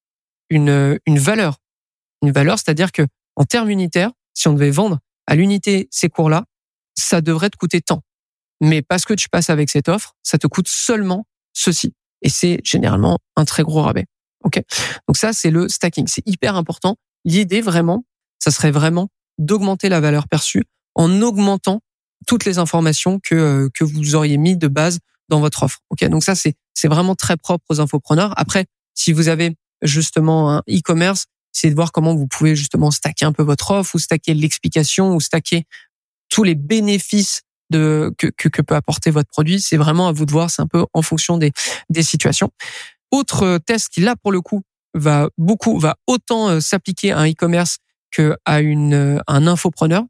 une, 0.50 0.98
une 1.06 1.18
valeur. 1.20 1.58
Une 2.22 2.32
valeur, 2.32 2.58
c'est-à-dire 2.58 2.90
que, 2.90 3.02
en 3.36 3.44
termes 3.44 3.70
unitaires, 3.70 4.10
si 4.34 4.48
on 4.48 4.54
devait 4.54 4.72
vendre 4.72 4.98
à 5.28 5.36
l'unité 5.36 5.86
ces 5.92 6.08
cours-là, 6.08 6.46
ça 6.98 7.20
devrait 7.20 7.50
te 7.50 7.56
coûter 7.56 7.80
tant. 7.80 8.02
Mais 8.60 8.82
parce 8.82 9.04
que 9.04 9.14
tu 9.14 9.28
passes 9.28 9.50
avec 9.50 9.70
cette 9.70 9.88
offre, 9.88 10.16
ça 10.24 10.36
te 10.36 10.48
coûte 10.48 10.66
seulement 10.66 11.28
ceci. 11.52 11.94
Et 12.22 12.28
c'est 12.28 12.58
généralement 12.64 13.20
un 13.36 13.44
très 13.44 13.62
gros 13.62 13.82
rabais. 13.82 14.06
OK? 14.42 14.60
Donc 15.06 15.16
ça, 15.16 15.32
c'est 15.32 15.52
le 15.52 15.68
stacking. 15.68 16.08
C'est 16.08 16.26
hyper 16.26 16.56
important. 16.56 16.96
L'idée 17.24 17.60
vraiment, 17.60 18.04
ça 18.40 18.50
serait 18.50 18.72
vraiment 18.72 19.06
d'augmenter 19.38 19.88
la 19.88 20.00
valeur 20.00 20.26
perçue 20.26 20.64
en 20.98 21.22
augmentant 21.22 21.80
toutes 22.26 22.44
les 22.44 22.58
informations 22.58 23.20
que, 23.22 23.34
euh, 23.34 23.68
que 23.72 23.84
vous 23.84 24.14
auriez 24.14 24.36
mis 24.36 24.56
de 24.56 24.68
base 24.68 24.98
dans 25.28 25.40
votre 25.40 25.62
offre. 25.62 25.78
OK? 25.90 26.04
Donc 26.06 26.24
ça, 26.24 26.34
c'est, 26.34 26.54
c'est 26.74 26.88
vraiment 26.88 27.14
très 27.14 27.36
propre 27.36 27.64
aux 27.70 27.80
infopreneurs. 27.80 28.34
Après, 28.36 28.66
si 28.94 29.12
vous 29.12 29.28
avez 29.28 29.56
justement 29.80 30.52
un 30.52 30.62
e-commerce, 30.68 31.26
c'est 31.52 31.70
de 31.70 31.74
voir 31.74 31.92
comment 31.92 32.14
vous 32.14 32.26
pouvez 32.26 32.56
justement 32.56 32.90
stacker 32.90 33.24
un 33.24 33.32
peu 33.32 33.44
votre 33.44 33.70
offre 33.70 33.94
ou 33.94 33.98
stacker 33.98 34.34
l'explication 34.34 35.14
ou 35.14 35.20
stacker 35.20 35.64
tous 36.28 36.44
les 36.44 36.56
bénéfices 36.56 37.42
de 37.70 38.12
que, 38.18 38.26
que, 38.26 38.62
peut 38.62 38.74
apporter 38.74 39.10
votre 39.10 39.28
produit. 39.28 39.60
C'est 39.60 39.76
vraiment 39.76 40.08
à 40.08 40.12
vous 40.12 40.26
de 40.26 40.32
voir. 40.32 40.50
C'est 40.50 40.62
un 40.62 40.66
peu 40.66 40.84
en 40.92 41.02
fonction 41.02 41.38
des, 41.38 41.52
des 41.90 42.02
situations. 42.02 42.50
Autre 43.10 43.58
test 43.58 43.88
qui 43.88 44.00
là 44.00 44.16
pour 44.16 44.32
le 44.32 44.40
coup 44.40 44.62
va 44.94 45.28
beaucoup 45.38 45.78
va 45.78 45.96
autant 46.06 46.48
euh, 46.48 46.60
s'appliquer 46.60 47.12
à 47.12 47.18
un 47.18 47.30
e-commerce 47.30 47.78
que 48.10 48.36
à 48.44 48.60
une 48.60 48.94
euh, 48.94 49.18
un 49.26 49.46
infopreneur. 49.46 50.04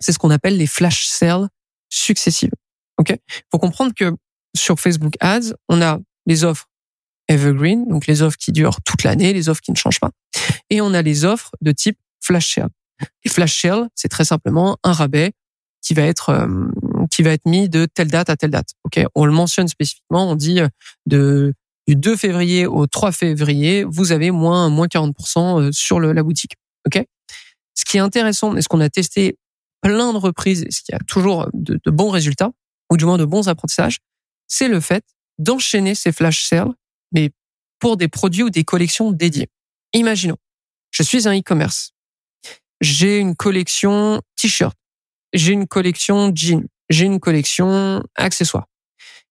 C'est 0.00 0.12
ce 0.12 0.18
qu'on 0.18 0.30
appelle 0.30 0.56
les 0.56 0.66
flash 0.66 1.06
sales 1.06 1.48
successives. 1.88 2.52
Ok, 2.98 3.16
faut 3.50 3.58
comprendre 3.58 3.92
que 3.94 4.12
sur 4.56 4.78
Facebook 4.80 5.14
Ads, 5.20 5.54
on 5.68 5.80
a 5.80 5.98
les 6.26 6.44
offres 6.44 6.66
evergreen, 7.28 7.86
donc 7.88 8.06
les 8.06 8.22
offres 8.22 8.36
qui 8.36 8.52
durent 8.52 8.80
toute 8.82 9.04
l'année, 9.04 9.32
les 9.32 9.48
offres 9.48 9.60
qui 9.60 9.70
ne 9.70 9.76
changent 9.76 10.00
pas, 10.00 10.10
et 10.68 10.80
on 10.80 10.92
a 10.94 11.02
les 11.02 11.24
offres 11.24 11.52
de 11.60 11.72
type 11.72 11.98
flash 12.20 12.54
sale. 12.54 12.68
Les 13.24 13.30
flash 13.30 13.60
sales, 13.62 13.88
c'est 13.94 14.08
très 14.08 14.24
simplement 14.24 14.76
un 14.82 14.92
rabais 14.92 15.32
qui 15.82 15.94
va 15.94 16.02
être 16.02 16.30
euh, 16.30 16.66
qui 17.10 17.22
va 17.22 17.30
être 17.30 17.46
mis 17.46 17.68
de 17.68 17.86
telle 17.86 18.08
date 18.08 18.28
à 18.30 18.36
telle 18.36 18.50
date. 18.50 18.70
Ok, 18.84 19.02
on 19.14 19.24
le 19.24 19.32
mentionne 19.32 19.68
spécifiquement. 19.68 20.30
On 20.30 20.34
dit 20.34 20.60
euh, 20.60 20.68
de 21.06 21.54
du 21.86 21.96
2 21.96 22.16
février 22.16 22.66
au 22.66 22.86
3 22.86 23.12
février, 23.12 23.84
vous 23.84 24.12
avez 24.12 24.30
moins 24.30 24.68
moins 24.68 24.86
40% 24.86 25.60
euh, 25.60 25.72
sur 25.72 25.98
la 26.00 26.22
boutique. 26.22 26.52
Ok? 26.86 27.02
Ce 27.74 27.84
qui 27.84 27.96
est 27.96 28.00
intéressant 28.00 28.54
et 28.56 28.62
ce 28.62 28.68
qu'on 28.68 28.80
a 28.80 28.90
testé 28.90 29.38
plein 29.82 30.12
de 30.12 30.18
reprises, 30.18 30.62
et 30.62 30.70
ce 30.70 30.82
qui 30.82 30.94
a 30.94 30.98
toujours 30.98 31.48
de, 31.52 31.80
de 31.82 31.90
bons 31.90 32.10
résultats 32.10 32.50
ou 32.90 32.96
du 32.96 33.04
moins 33.04 33.18
de 33.18 33.24
bons 33.24 33.48
apprentissages, 33.48 33.98
c'est 34.46 34.68
le 34.68 34.80
fait 34.80 35.04
d'enchaîner 35.38 35.94
ces 35.94 36.12
flash 36.12 36.44
sales, 36.44 36.72
mais 37.12 37.30
pour 37.78 37.96
des 37.96 38.08
produits 38.08 38.42
ou 38.42 38.50
des 38.50 38.64
collections 38.64 39.12
dédiées. 39.12 39.48
Imaginons, 39.92 40.36
je 40.90 41.02
suis 41.02 41.26
un 41.26 41.38
e-commerce, 41.38 41.92
j'ai 42.80 43.18
une 43.18 43.36
collection 43.36 44.20
t-shirt 44.36 44.76
j'ai 45.32 45.52
une 45.52 45.66
collection 45.66 46.32
jeans, 46.34 46.66
j'ai 46.88 47.04
une 47.04 47.20
collection 47.20 48.02
accessoires. 48.16 48.66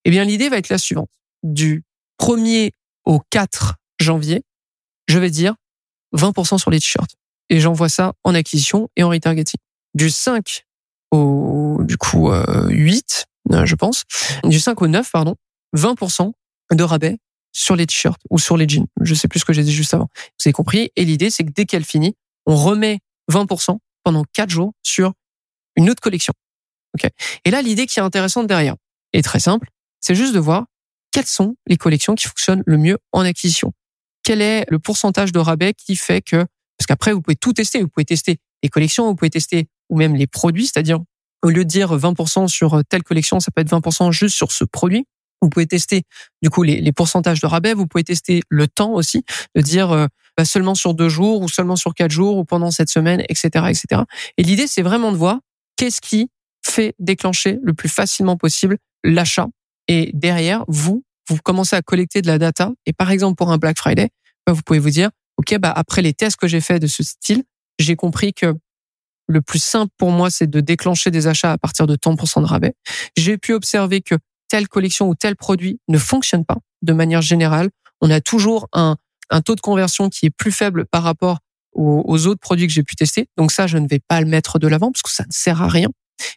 Eh 0.06 0.12
bien, 0.12 0.24
l'idée 0.24 0.50
va 0.50 0.58
être 0.58 0.70
la 0.70 0.78
suivante. 0.78 1.10
Du 1.44 1.84
1er 2.22 2.72
au 3.06 3.20
4 3.30 3.76
janvier, 4.00 4.44
je 5.08 5.20
vais 5.20 5.30
dire 5.30 5.56
20% 6.16 6.58
sur 6.58 6.72
les 6.72 6.80
t-shirts. 6.80 7.16
Et 7.50 7.60
j'envoie 7.60 7.90
ça 7.90 8.14
en 8.24 8.36
acquisition 8.36 8.90
et 8.96 9.04
en 9.04 9.10
retargeting. 9.10 9.60
Du 9.93 10.10
5 10.10 10.65
au, 11.12 11.80
du 11.82 11.97
coup, 11.97 12.32
8, 12.32 13.25
euh, 13.52 13.65
je 13.65 13.75
pense. 13.75 14.04
Du 14.43 14.60
5 14.60 14.82
au 14.82 14.88
9, 14.88 15.12
pardon, 15.12 15.36
20% 15.75 16.32
de 16.73 16.84
rabais 16.84 17.17
sur 17.52 17.75
les 17.75 17.88
t-shirts 17.88 18.21
ou 18.30 18.38
sur 18.38 18.58
les 18.58 18.67
jeans. 18.67 18.86
Je 19.02 19.15
sais 19.15 19.28
plus 19.28 19.39
ce 19.39 19.45
que 19.45 19.54
j'ai 19.54 19.63
dit 19.63 19.73
juste 19.73 19.93
avant. 19.93 20.08
Vous 20.15 20.47
avez 20.47 20.54
compris. 20.54 20.91
Et 20.95 21.06
l'idée, 21.06 21.30
c'est 21.30 21.43
que 21.43 21.52
dès 21.52 21.65
qu'elle 21.65 21.86
finit, 21.86 22.15
on 22.45 22.56
remet 22.56 22.99
20% 23.32 23.78
pendant 24.04 24.23
4 24.34 24.49
jours 24.49 24.73
sur 24.84 25.13
une 25.75 25.89
autre 25.89 26.02
collection. 26.02 26.34
Ok. 26.95 27.10
Et 27.45 27.52
là, 27.52 27.62
l'idée 27.62 27.86
qui 27.86 27.99
est 27.99 28.04
intéressante 28.04 28.47
derrière 28.47 28.75
est 29.13 29.23
très 29.23 29.39
simple. 29.39 29.69
C'est 29.99 30.15
juste 30.15 30.34
de 30.34 30.39
voir 30.39 30.65
quelles 31.12 31.25
sont 31.25 31.56
les 31.67 31.78
collections 31.78 32.15
qui 32.15 32.28
fonctionnent 32.28 32.63
le 32.65 32.78
mieux 32.78 32.97
en 33.12 33.21
acquisition. 33.21 33.73
Quel 34.23 34.41
est 34.41 34.65
le 34.69 34.80
pourcentage 34.80 35.32
de 35.32 35.39
rabais 35.39 35.73
qui 35.73 35.95
fait 35.95 36.21
que, 36.21 36.45
parce 36.78 36.86
qu'après, 36.88 37.13
vous 37.13 37.21
pouvez 37.21 37.36
tout 37.36 37.54
tester. 37.54 37.82
Vous 37.82 37.88
pouvez 37.88 38.06
tester 38.06 38.38
les 38.63 38.69
collections, 38.69 39.08
vous 39.08 39.15
pouvez 39.15 39.30
tester 39.30 39.67
ou 39.89 39.97
même 39.97 40.15
les 40.15 40.28
produits, 40.28 40.65
c'est-à-dire 40.65 40.99
au 41.43 41.49
lieu 41.49 41.63
de 41.63 41.69
dire 41.69 41.95
20% 41.95 42.47
sur 42.47 42.82
telle 42.89 43.04
collection, 43.04 43.39
ça 43.39 43.52
peut 43.56 43.62
être 43.62 43.71
20% 43.71 44.12
juste 44.12 44.36
sur 44.36 44.52
ce 44.52 44.63
produit. 44.63 45.06
Vous 45.41 45.49
pouvez 45.49 45.67
tester 45.67 46.04
du 46.41 46.49
coup 46.49 46.63
les, 46.63 46.82
les, 46.82 46.91
pourcentages 46.91 47.39
de 47.39 47.47
rabais. 47.47 47.73
Vous 47.73 47.88
pouvez 47.88 48.04
tester 48.04 48.41
le 48.49 48.67
temps 48.67 48.91
aussi, 48.91 49.23
de 49.56 49.62
dire 49.62 49.91
euh, 49.91 50.08
bah, 50.38 50.45
seulement 50.45 50.75
sur 50.75 50.93
deux 50.93 51.10
jours 51.10 51.41
ou 51.41 51.47
seulement 51.47 51.75
sur 51.75 51.93
quatre 51.93 52.12
jours 52.12 52.38
ou 52.38 52.45
pendant 52.45 52.71
cette 52.71 52.89
semaine, 52.89 53.23
etc., 53.30 53.65
etc. 53.69 54.04
Et 54.38 54.43
l'idée, 54.43 54.67
c'est 54.67 54.82
vraiment 54.82 55.12
de 55.12 55.17
voir 55.17 55.39
qu'est-ce 55.78 56.02
qui 56.02 56.30
fait 56.65 56.93
déclencher 56.99 57.58
le 57.63 57.73
plus 57.73 57.89
facilement 57.89 58.38
possible 58.38 58.78
l'achat. 59.04 59.47
Et 59.88 60.12
derrière, 60.13 60.65
vous, 60.67 61.04
vous 61.30 61.38
commencez 61.38 61.75
à 61.75 61.82
collecter 61.82 62.21
de 62.21 62.28
la 62.28 62.38
data. 62.38 62.71
Et 62.86 62.93
par 62.93 63.12
exemple, 63.12 63.36
pour 63.36 63.52
un 63.52 63.58
Black 63.58 63.78
Friday, 63.78 64.10
bah, 64.45 64.54
vous 64.54 64.62
pouvez 64.62 64.80
vous 64.80 64.89
dire, 64.89 65.10
OK, 65.38 65.58
bah, 65.58 65.71
après 65.75 66.02
les 66.02 66.13
tests 66.13 66.38
que 66.38 66.47
j'ai 66.47 66.62
faits 66.62 66.82
de 66.82 66.88
ce 66.88 67.04
style, 67.04 67.43
j'ai 67.80 67.95
compris 67.95 68.34
que 68.34 68.54
le 69.30 69.42
plus 69.42 69.60
simple 69.60 69.94
pour 69.98 70.12
moi, 70.12 70.30
c'est 70.30 70.50
de 70.50 70.60
déclencher 70.60 71.12
des 71.12 71.28
achats 71.28 71.54
à 71.54 71.58
partir 71.58 71.88
de 71.88 71.96
30% 71.96 72.42
de 72.42 72.48
rabais. 72.48 72.74
J'ai 73.15 73.38
pu 73.38 73.54
observer 73.54 74.02
que 74.02 74.15
telle 74.50 74.68
collection 74.68 75.08
ou 75.08 75.15
tel 75.15 75.36
produit 75.36 75.80
ne 75.88 76.00
fonctionne 76.00 76.44
pas 76.44 76.58
de 76.82 76.94
manière 76.94 77.22
générale. 77.22 77.70
On 78.02 78.10
a 78.10 78.22
toujours 78.22 78.68
un, 78.74 78.98
taux 79.46 79.56
de 79.56 79.62
conversion 79.62 80.10
qui 80.10 80.26
est 80.26 80.32
plus 80.32 80.52
faible 80.52 80.86
par 80.88 81.04
rapport 81.04 81.38
aux, 81.74 82.26
autres 82.26 82.39
produits 82.39 82.65
que 82.65 82.74
j'ai 82.74 82.82
pu 82.82 82.96
tester. 82.96 83.28
Donc 83.38 83.52
ça, 83.52 83.68
je 83.68 83.78
ne 83.78 83.88
vais 83.88 84.00
pas 84.00 84.20
le 84.20 84.26
mettre 84.26 84.58
de 84.58 84.68
l'avant 84.68 84.92
parce 84.92 85.04
que 85.04 85.12
ça 85.12 85.24
ne 85.24 85.32
sert 85.32 85.62
à 85.62 85.68
rien. 85.68 85.89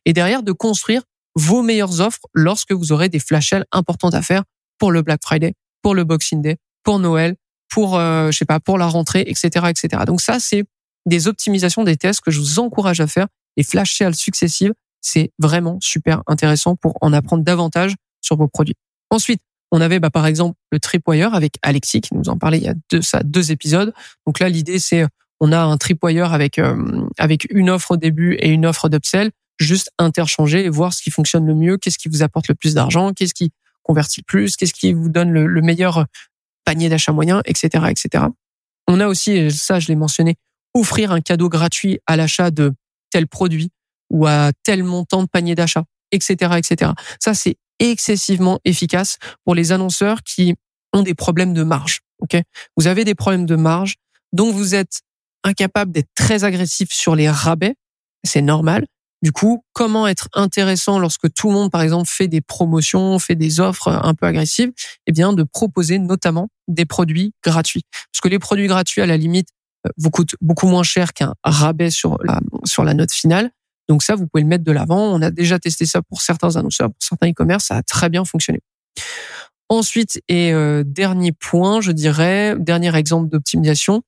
Et 0.05 0.13
derrière, 0.13 0.43
de 0.43 0.53
construire 0.53 1.03
vos 1.35 1.63
meilleures 1.63 2.01
offres 2.03 2.27
lorsque 2.35 2.73
vous 2.73 2.93
aurez 2.93 3.09
des 3.09 3.19
flash 3.19 3.49
sales 3.49 3.65
importantes 3.73 4.15
à 4.15 4.21
faire 4.21 4.45
pour 4.79 4.93
le 4.93 5.01
Black 5.01 5.21
Friday, 5.23 5.55
pour 5.81 5.95
le 5.95 6.05
Boxing 6.05 6.43
Day, 6.43 6.59
pour 6.85 6.99
Noël, 6.99 7.37
pour 7.71 7.99
euh, 7.99 8.31
je 8.31 8.37
sais 8.37 8.45
pas, 8.45 8.61
pour 8.61 8.77
la 8.77 8.87
rentrée, 8.87 9.25
etc., 9.27 9.67
etc. 9.71 10.03
Donc 10.07 10.21
ça, 10.21 10.39
c'est 10.39 10.65
des 11.07 11.29
optimisations 11.29 11.85
des 11.85 11.97
tests 11.97 12.21
que 12.21 12.31
je 12.31 12.41
vous 12.41 12.59
encourage 12.59 13.01
à 13.01 13.07
faire. 13.07 13.27
Les 13.57 13.65
flash 13.65 13.97
sales 13.97 14.15
successives, 14.15 14.73
c'est 15.01 15.33
vraiment 15.39 15.79
super 15.81 16.23
intéressant 16.27 16.77
pour 16.77 16.97
en 17.01 17.13
apprendre 17.13 17.45
davantage 17.45 17.95
sur 18.21 18.37
vos 18.37 18.49
produits. 18.49 18.77
Ensuite, 19.11 19.41
on 19.73 19.81
avait 19.81 20.01
bah, 20.01 20.11
par 20.11 20.27
exemple 20.27 20.57
le 20.71 20.79
tripwire 20.79 21.35
avec 21.35 21.55
Alexis 21.63 22.03
qui 22.03 22.15
nous 22.15 22.29
en 22.29 22.39
parlait 22.39 22.59
il 22.59 22.65
y 22.65 22.69
a 22.69 22.75
deux, 22.91 23.03
ça, 23.03 23.23
deux 23.23 23.51
épisodes. 23.51 23.93
Donc 24.27 24.39
là, 24.39 24.49
l'idée 24.49 24.79
c'est 24.79 25.05
on 25.41 25.51
a 25.51 25.61
un 25.61 25.77
tripwire 25.77 26.33
avec 26.33 26.59
euh, 26.59 27.09
avec 27.19 27.49
une 27.51 27.69
offre 27.69 27.93
au 27.93 27.97
début 27.97 28.35
et 28.35 28.49
une 28.51 28.65
offre 28.65 28.89
d'upsell, 28.89 29.33
juste 29.59 29.91
interchanger 29.99 30.65
et 30.65 30.69
voir 30.69 30.93
ce 30.93 31.03
qui 31.03 31.11
fonctionne 31.11 31.47
le 31.47 31.55
mieux, 31.55 31.79
qu'est-ce 31.79 31.99
qui 31.99 32.09
vous 32.09 32.23
apporte 32.23 32.49
le 32.49 32.55
plus 32.55 32.75
d'argent, 32.75 33.13
qu'est-ce 33.13 33.35
qui 33.35 33.51
convertit 33.83 34.21
le 34.21 34.27
plus, 34.27 34.57
qu'est-ce 34.57 34.75
qui 34.75 34.93
vous 34.93 35.09
donne 35.09 35.33
le, 35.33 35.63
meilleur 35.63 36.07
panier 36.65 36.89
d'achat 36.89 37.11
moyen, 37.11 37.43
etc., 37.45 37.87
etc. 37.91 38.27
On 38.87 39.01
a 39.01 39.09
aussi, 39.09 39.51
ça 39.51 39.81
je 39.81 39.89
l'ai 39.89 39.97
mentionné, 39.97 40.37
offrir 40.75 41.13
un 41.13 41.21
cadeau 41.21 41.49
gratuit 41.49 42.01
à 42.07 42.17
l'achat 42.17 42.51
de 42.51 42.73
tel 43.11 43.27
produit 43.27 43.71
ou 44.11 44.27
à 44.27 44.53
tel 44.63 44.85
montant 44.85 45.23
de 45.23 45.29
panier 45.29 45.55
d'achat, 45.55 45.85
etc., 46.11 46.55
etc. 46.59 46.93
Ça 47.21 47.35
c'est 47.35 47.57
excessivement 47.79 48.61
efficace 48.65 49.19
pour 49.45 49.55
les 49.55 49.73
annonceurs 49.73 50.23
qui 50.23 50.55
ont 50.93 51.03
des 51.03 51.15
problèmes 51.15 51.55
de 51.55 51.63
marge. 51.63 52.01
Ok, 52.21 52.37
vous 52.77 52.87
avez 52.87 53.05
des 53.05 53.15
problèmes 53.15 53.47
de 53.47 53.57
marge, 53.57 53.97
donc 54.33 54.55
vous 54.55 54.75
êtes 54.75 55.01
incapable 55.45 55.93
d'être 55.93 56.11
très 56.15 56.45
agressif 56.45 56.93
sur 56.93 57.17
les 57.17 57.29
rabais, 57.29 57.75
c'est 58.25 58.43
normal. 58.43 58.87
Du 59.23 59.31
coup, 59.31 59.65
comment 59.73 60.09
être 60.09 60.29
intéressant 60.35 60.99
lorsque 60.99 61.33
tout 61.33 61.49
le 61.49 61.55
monde, 61.55 61.71
par 61.71 61.83
exemple, 61.83 62.09
fait 62.09 62.27
des 62.27 62.41
promotions, 62.41 63.19
fait 63.21 63.37
des 63.37 63.61
offres 63.61 63.89
un 63.89 64.15
peu 64.15 64.27
agressives? 64.27 64.73
Eh 65.07 65.13
bien, 65.13 65.33
de 65.33 65.45
proposer 65.45 66.01
notamment 66.01 66.49
des 66.67 66.87
produits 66.87 67.33
gratuits. 67.45 67.85
Parce 67.93 68.21
que 68.21 68.29
les 68.29 68.41
produits 68.41 68.67
gratuits, 68.67 69.01
à 69.01 69.07
la 69.07 69.17
limite, 69.17 69.49
vous 69.97 70.11
coûtent 70.11 70.37
beaucoup 70.41 70.67
moins 70.67 70.83
cher 70.83 71.13
qu'un 71.13 71.35
rabais 71.43 71.91
sur 71.91 72.19
la, 72.23 72.41
sur 72.65 72.85
la 72.85 72.95
note 72.95 73.13
finale. 73.13 73.51
Donc 73.89 74.03
ça, 74.03 74.15
vous 74.15 74.27
pouvez 74.27 74.43
le 74.43 74.49
mettre 74.49 74.65
de 74.65 74.73
l'avant. 74.73 75.15
On 75.15 75.23
a 75.23 75.31
déjà 75.31 75.59
testé 75.59 75.87
ça 75.87 76.03
pour 76.03 76.23
certains 76.23 76.57
annonceurs, 76.57 76.89
pour 76.89 77.03
certains 77.03 77.31
e-commerce, 77.31 77.67
ça 77.67 77.77
a 77.77 77.83
très 77.83 78.09
bien 78.09 78.25
fonctionné. 78.25 78.61
Ensuite, 79.69 80.21
et 80.29 80.53
euh, 80.53 80.83
dernier 80.85 81.33
point, 81.33 81.81
je 81.81 81.93
dirais, 81.93 82.57
dernier 82.59 82.95
exemple 82.95 83.31
d'optimisation 83.31 84.03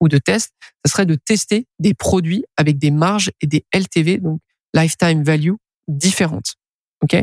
ou 0.00 0.08
de 0.08 0.18
test, 0.18 0.52
ce 0.84 0.90
serait 0.90 1.06
de 1.06 1.14
tester 1.14 1.66
des 1.78 1.94
produits 1.94 2.44
avec 2.56 2.78
des 2.78 2.90
marges 2.90 3.30
et 3.40 3.46
des 3.46 3.64
LTV, 3.72 4.18
donc 4.18 4.40
lifetime 4.74 5.22
value 5.22 5.52
différentes. 5.86 6.54
Ok? 7.02 7.16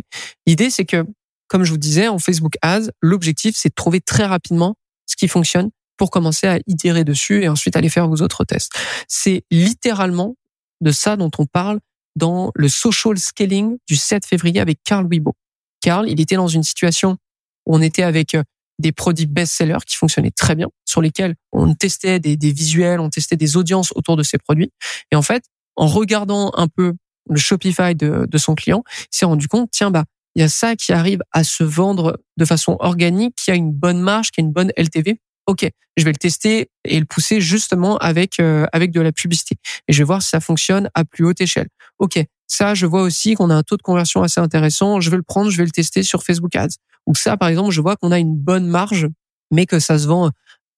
L'idée, 0.46 0.70
c'est 0.70 0.86
que, 0.86 1.06
comme 1.48 1.64
je 1.64 1.72
vous 1.72 1.78
disais, 1.78 2.08
en 2.08 2.20
Facebook 2.20 2.54
Ads, 2.62 2.92
l'objectif, 3.02 3.56
c'est 3.58 3.70
de 3.70 3.74
trouver 3.74 4.02
très 4.02 4.26
rapidement 4.26 4.76
ce 5.06 5.16
qui 5.16 5.28
fonctionne 5.28 5.72
pour 6.00 6.10
commencer 6.10 6.48
à 6.48 6.60
itérer 6.66 7.04
dessus 7.04 7.44
et 7.44 7.50
ensuite 7.50 7.76
aller 7.76 7.90
faire 7.90 8.08
vos 8.08 8.24
autres 8.24 8.46
tests. 8.46 8.72
C'est 9.08 9.44
littéralement 9.52 10.36
de 10.82 10.92
ça 10.92 11.18
dont 11.18 11.30
on 11.38 11.46
parle 11.46 11.80
dans 12.16 12.52
le 12.56 12.70
social 12.70 13.20
scaling 13.20 13.78
du 13.88 13.96
7 13.96 14.26
février 14.26 14.60
avec 14.60 14.80
Carl 14.84 15.08
Weibo. 15.08 15.34
Carl, 15.82 16.10
il 16.10 16.20
était 16.20 16.36
dans 16.36 16.48
une 16.48 16.64
situation 16.64 17.18
où 17.66 17.76
on 17.76 17.82
était 17.82 18.04
avec 18.04 18.34
euh, 18.34 18.44
des 18.80 18.94
produits 18.94 19.28
best-sellers 19.28 19.86
qui 19.86 19.98
fonctionnaient 19.98 20.32
très 20.32 20.56
bien, 20.56 20.70
sur 20.86 21.02
lesquels 21.02 21.36
on 21.52 21.76
testait 21.76 22.20
des, 22.20 22.38
des 22.38 22.52
visuels, 22.52 23.02
on 23.02 23.10
testait 23.10 23.36
des 23.36 23.58
audiences 23.58 23.92
autour 23.96 24.16
de 24.16 24.24
ces 24.24 24.38
produits. 24.38 24.72
Et 25.12 25.16
en 25.16 25.22
fait, 25.22 25.44
en 25.76 25.88
regardant 25.88 26.52
un 26.56 26.68
peu 26.68 26.94
le 27.30 27.38
Shopify 27.38 27.94
de, 27.94 28.26
de 28.28 28.38
son 28.38 28.56
client, 28.56 28.84
il 28.88 29.18
s'est 29.18 29.26
rendu 29.26 29.48
compte, 29.50 29.70
tiens, 29.72 29.92
bah, 29.92 30.06
il 30.36 30.42
y 30.42 30.46
a 30.46 30.50
ça 30.50 30.76
qui 30.76 30.94
arrive 30.94 31.20
à 31.32 31.44
se 31.44 31.64
vendre 31.64 32.20
de 32.38 32.46
façon 32.46 32.78
organique, 32.80 33.36
qui 33.36 33.52
a 33.52 33.56
une 33.56 33.74
bonne 33.74 34.00
marge, 34.00 34.32
qui 34.32 34.40
a 34.40 34.44
une 34.44 34.54
bonne 34.54 34.72
LTV. 34.78 35.20
Ok, 35.50 35.68
je 35.98 36.04
vais 36.04 36.12
le 36.12 36.18
tester 36.18 36.70
et 36.86 37.00
le 37.00 37.08
pousser 37.08 37.42
justement 37.42 37.98
avec 37.98 38.40
euh, 38.40 38.68
avec 38.72 38.92
de 38.92 39.02
la 39.02 39.12
publicité. 39.12 39.56
Et 39.88 39.94
je 39.94 39.98
vais 39.98 40.04
voir 40.04 40.22
si 40.22 40.30
ça 40.30 40.40
fonctionne 40.40 40.92
à 40.94 41.06
plus 41.06 41.26
haute 41.26 41.42
échelle. 41.42 41.70
Ok, 41.98 42.24
ça, 42.46 42.76
je 42.76 42.86
vois 42.86 43.02
aussi 43.02 43.34
qu'on 43.34 43.50
a 43.50 43.56
un 43.56 43.64
taux 43.64 43.76
de 43.76 43.82
conversion 43.82 44.22
assez 44.22 44.40
intéressant. 44.40 45.02
Je 45.02 45.10
vais 45.10 45.18
le 45.18 45.24
prendre, 45.24 45.50
je 45.50 45.58
vais 45.58 45.66
le 45.66 45.72
tester 45.72 46.04
sur 46.04 46.22
Facebook 46.22 46.56
Ads. 46.56 46.76
Ou 47.08 47.16
ça, 47.16 47.36
par 47.36 47.50
exemple, 47.50 47.72
je 47.72 47.82
vois 47.82 47.96
qu'on 47.96 48.12
a 48.12 48.20
une 48.20 48.36
bonne 48.36 48.68
marge, 48.68 49.08
mais 49.50 49.66
que 49.66 49.80
ça 49.80 49.98
se 49.98 50.06
vend 50.06 50.30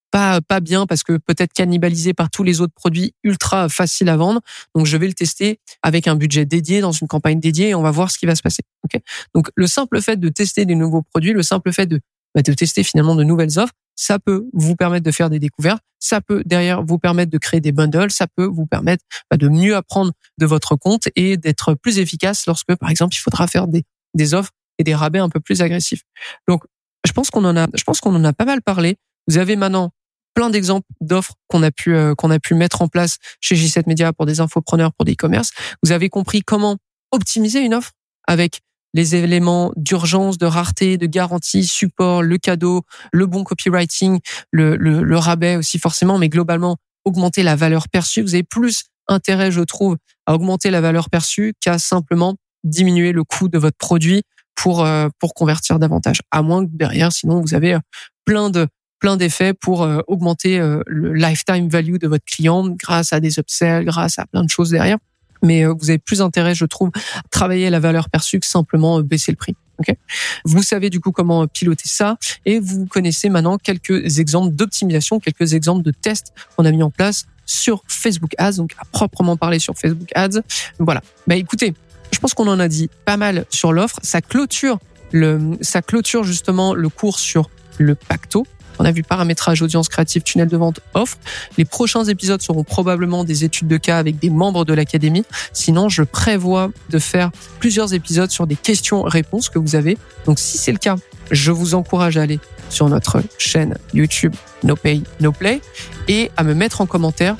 pas 0.09 0.39
pas 0.39 0.61
bien 0.61 0.85
parce 0.85 1.03
que 1.03 1.17
peut-être 1.17 1.51
cannibalisé 1.51 2.13
par 2.13 2.29
tous 2.29 2.43
les 2.43 2.61
autres 2.61 2.73
produits 2.73 3.13
ultra 3.25 3.67
faciles 3.67 4.07
à 4.07 4.15
vendre. 4.15 4.39
Donc 4.73 4.85
je 4.85 4.95
vais 4.95 5.07
le 5.07 5.13
tester 5.13 5.59
avec 5.83 6.07
un 6.07 6.15
budget 6.15 6.45
dédié 6.45 6.79
dans 6.79 6.93
une 6.93 7.09
campagne 7.09 7.41
dédiée 7.41 7.69
et 7.69 7.75
on 7.75 7.81
va 7.81 7.91
voir 7.91 8.09
ce 8.09 8.17
qui 8.17 8.25
va 8.25 8.35
se 8.35 8.41
passer. 8.41 8.63
Ok? 8.85 9.01
Donc 9.35 9.49
le 9.55 9.67
simple 9.67 10.01
fait 10.01 10.17
de 10.17 10.29
tester 10.29 10.63
des 10.63 10.75
nouveaux 10.75 11.01
produits, 11.01 11.33
le 11.33 11.43
simple 11.43 11.73
fait 11.73 11.87
de 11.87 11.99
bah, 12.33 12.41
de 12.41 12.53
tester 12.53 12.83
finalement 12.83 13.15
de 13.15 13.23
nouvelles 13.23 13.59
offres, 13.59 13.73
ça 13.95 14.19
peut 14.19 14.45
vous 14.53 14.75
permettre 14.75 15.05
de 15.05 15.11
faire 15.11 15.29
des 15.29 15.39
découvertes, 15.39 15.83
ça 15.99 16.21
peut 16.21 16.43
derrière 16.45 16.83
vous 16.83 16.97
permettre 16.97 17.31
de 17.31 17.37
créer 17.37 17.61
des 17.61 17.71
bundles, 17.71 18.11
ça 18.11 18.27
peut 18.27 18.45
vous 18.45 18.65
permettre 18.65 19.03
bah, 19.29 19.37
de 19.37 19.47
mieux 19.47 19.75
apprendre 19.75 20.13
de 20.37 20.45
votre 20.45 20.75
compte 20.75 21.09
et 21.15 21.37
d'être 21.37 21.75
plus 21.75 21.99
efficace 21.99 22.45
lorsque 22.47 22.75
par 22.75 22.89
exemple 22.89 23.15
il 23.15 23.19
faudra 23.19 23.47
faire 23.47 23.67
des 23.67 24.33
offres 24.33 24.51
et 24.77 24.83
des 24.83 24.95
rabais 24.95 25.19
un 25.19 25.29
peu 25.29 25.39
plus 25.39 25.61
agressifs. 25.61 26.01
Donc 26.47 26.63
je 27.05 27.11
pense 27.11 27.29
qu'on 27.29 27.45
en 27.45 27.55
a 27.55 27.67
je 27.73 27.83
pense 27.83 27.99
qu'on 27.99 28.15
en 28.15 28.23
a 28.23 28.33
pas 28.33 28.45
mal 28.45 28.61
parlé. 28.61 28.97
Vous 29.27 29.37
avez 29.37 29.55
maintenant 29.55 29.91
plein 30.33 30.49
d'exemples 30.49 30.87
d'offres 31.01 31.35
qu'on 31.47 31.63
a 31.63 31.71
pu 31.71 31.95
euh, 31.95 32.15
qu'on 32.15 32.31
a 32.31 32.39
pu 32.39 32.55
mettre 32.55 32.81
en 32.81 32.87
place 32.87 33.17
chez 33.39 33.55
J7 33.55 33.83
Media 33.87 34.13
pour 34.13 34.25
des 34.25 34.39
infopreneurs, 34.39 34.93
pour 34.93 35.05
des 35.05 35.13
e-commerce. 35.13 35.51
Vous 35.83 35.91
avez 35.91 36.09
compris 36.09 36.41
comment 36.41 36.77
optimiser 37.11 37.59
une 37.59 37.73
offre 37.73 37.91
avec 38.27 38.61
les 38.93 39.15
éléments 39.15 39.71
d'urgence, 39.75 40.37
de 40.37 40.45
rareté, 40.45 40.97
de 40.97 41.05
garantie, 41.05 41.65
support, 41.65 42.23
le 42.23 42.37
cadeau, 42.37 42.83
le 43.13 43.25
bon 43.25 43.43
copywriting, 43.43 44.19
le, 44.51 44.75
le, 44.75 45.01
le 45.03 45.17
rabais 45.17 45.55
aussi 45.55 45.79
forcément, 45.79 46.17
mais 46.17 46.29
globalement 46.29 46.77
augmenter 47.05 47.43
la 47.43 47.55
valeur 47.55 47.89
perçue. 47.89 48.21
Vous 48.21 48.33
avez 48.33 48.43
plus 48.43 48.83
intérêt, 49.07 49.51
je 49.51 49.61
trouve, 49.61 49.97
à 50.25 50.35
augmenter 50.35 50.69
la 50.69 50.81
valeur 50.81 51.09
perçue 51.09 51.53
qu'à 51.59 51.77
simplement 51.77 52.35
diminuer 52.63 53.11
le 53.11 53.23
coût 53.23 53.47
de 53.47 53.57
votre 53.57 53.77
produit 53.77 54.23
pour 54.55 54.85
euh, 54.85 55.07
pour 55.19 55.33
convertir 55.33 55.79
davantage. 55.79 56.21
À 56.31 56.41
moins 56.41 56.65
que 56.65 56.71
derrière, 56.73 57.11
sinon 57.11 57.41
vous 57.41 57.53
avez 57.53 57.75
euh, 57.75 57.79
plein 58.25 58.49
de 58.49 58.67
plein 58.99 59.17
d'effets 59.17 59.53
pour 59.53 59.81
euh, 59.81 59.99
augmenter 60.07 60.59
le 60.85 61.13
lifetime 61.13 61.69
value 61.69 61.97
de 61.97 62.07
votre 62.07 62.25
client 62.25 62.67
grâce 62.69 63.13
à 63.13 63.19
des 63.19 63.39
upsells, 63.39 63.85
grâce 63.85 64.19
à 64.19 64.27
plein 64.27 64.43
de 64.43 64.49
choses 64.49 64.69
derrière. 64.69 64.97
Mais 65.41 65.65
euh, 65.65 65.73
vous 65.77 65.89
avez 65.89 65.99
plus 65.99 66.21
intérêt, 66.21 66.55
je 66.55 66.65
trouve, 66.65 66.91
à 67.15 67.21
travailler 67.29 67.69
la 67.69 67.79
valeur 67.79 68.09
perçue 68.09 68.39
que 68.39 68.47
simplement 68.47 69.01
baisser 69.01 69.31
le 69.31 69.37
prix. 69.37 69.55
Okay 69.79 69.97
vous 70.45 70.63
savez 70.63 70.89
du 70.89 70.99
coup 70.99 71.11
comment 71.11 71.47
piloter 71.47 71.87
ça 71.87 72.17
et 72.45 72.59
vous 72.59 72.85
connaissez 72.85 73.29
maintenant 73.29 73.57
quelques 73.57 74.19
exemples 74.19 74.53
d'optimisation, 74.55 75.19
quelques 75.19 75.53
exemples 75.53 75.83
de 75.83 75.91
tests 75.91 76.33
qu'on 76.55 76.65
a 76.65 76.71
mis 76.71 76.83
en 76.83 76.91
place 76.91 77.25
sur 77.45 77.83
Facebook 77.87 78.33
Ads, 78.37 78.53
donc 78.53 78.73
à 78.77 78.85
proprement 78.85 79.37
parler 79.37 79.59
sur 79.59 79.75
Facebook 79.77 80.09
Ads. 80.15 80.41
Voilà. 80.79 81.01
Bah 81.27 81.35
écoutez, 81.35 81.73
je 82.11 82.19
pense 82.19 82.33
qu'on 82.33 82.47
en 82.47 82.59
a 82.59 82.67
dit 82.67 82.89
pas 83.05 83.17
mal 83.17 83.45
sur 83.49 83.73
l'offre. 83.73 83.99
Ça 84.03 84.21
clôture 84.21 84.79
le, 85.11 85.57
ça 85.61 85.81
clôture 85.81 86.23
justement 86.23 86.73
le 86.73 86.89
cours 86.89 87.19
sur 87.19 87.49
le 87.77 87.95
pacto. 87.95 88.45
On 88.81 88.85
a 88.85 88.91
vu 88.91 89.03
paramétrage, 89.03 89.61
audience 89.61 89.89
créative, 89.89 90.23
tunnel 90.23 90.47
de 90.47 90.57
vente, 90.57 90.79
offre. 90.95 91.19
Les 91.59 91.65
prochains 91.65 92.03
épisodes 92.05 92.41
seront 92.41 92.63
probablement 92.63 93.23
des 93.23 93.43
études 93.43 93.67
de 93.67 93.77
cas 93.77 93.99
avec 93.99 94.17
des 94.17 94.31
membres 94.31 94.65
de 94.65 94.73
l'académie. 94.73 95.23
Sinon, 95.53 95.87
je 95.87 96.01
prévois 96.01 96.71
de 96.89 96.97
faire 96.97 97.29
plusieurs 97.59 97.93
épisodes 97.93 98.31
sur 98.31 98.47
des 98.47 98.55
questions-réponses 98.55 99.49
que 99.49 99.59
vous 99.59 99.75
avez. 99.75 99.99
Donc, 100.25 100.39
si 100.39 100.57
c'est 100.57 100.71
le 100.71 100.79
cas, 100.79 100.95
je 101.29 101.51
vous 101.51 101.75
encourage 101.75 102.17
à 102.17 102.23
aller 102.23 102.39
sur 102.69 102.89
notre 102.89 103.21
chaîne 103.37 103.77
YouTube 103.93 104.33
No 104.63 104.75
Pay 104.75 105.03
No 105.19 105.31
Play 105.31 105.61
et 106.07 106.31
à 106.35 106.43
me 106.43 106.55
mettre 106.55 106.81
en 106.81 106.87
commentaire 106.87 107.35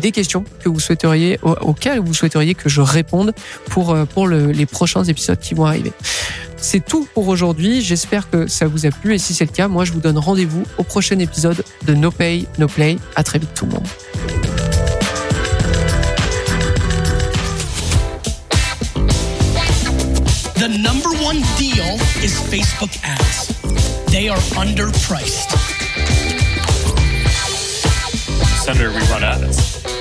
des 0.00 0.12
questions 0.12 0.44
que 0.60 0.68
vous 0.68 0.78
souhaiteriez 0.80 1.40
auxquelles 1.42 1.98
vous 1.98 2.14
souhaiteriez 2.14 2.54
que 2.54 2.68
je 2.68 2.80
réponde 2.80 3.32
pour 3.70 3.90
euh, 3.90 4.06
les 4.52 4.66
prochains 4.66 5.02
épisodes 5.02 5.38
qui 5.38 5.54
vont 5.54 5.66
arriver. 5.66 5.92
C'est 6.66 6.84
tout 6.84 7.06
pour 7.14 7.28
aujourd'hui. 7.28 7.80
J'espère 7.80 8.28
que 8.28 8.48
ça 8.48 8.66
vous 8.66 8.86
a 8.86 8.90
plu 8.90 9.14
et 9.14 9.18
si 9.18 9.34
c'est 9.34 9.44
le 9.44 9.52
cas, 9.52 9.68
moi 9.68 9.84
je 9.84 9.92
vous 9.92 10.00
donne 10.00 10.18
rendez-vous 10.18 10.64
au 10.78 10.82
prochain 10.82 11.16
épisode 11.20 11.62
de 11.84 11.94
No 11.94 12.10
Pay 12.10 12.48
No 12.58 12.66
Play. 12.66 12.98
À 13.14 13.22
très 13.22 13.38
vite 13.38 13.54
tout 13.54 13.66
le 13.66 13.72
monde. 13.74 13.86
The 20.56 20.68
number 20.82 21.10
one 21.24 21.40
deal 21.56 22.00
is 22.24 22.34
Facebook 22.50 22.90
ads. 23.04 23.54
They 24.10 24.28
are 24.28 24.40
underpriced. 24.56 25.54
Senator, 28.64 28.90
we 28.90 29.02
run 29.08 29.22
ads. 29.22 29.95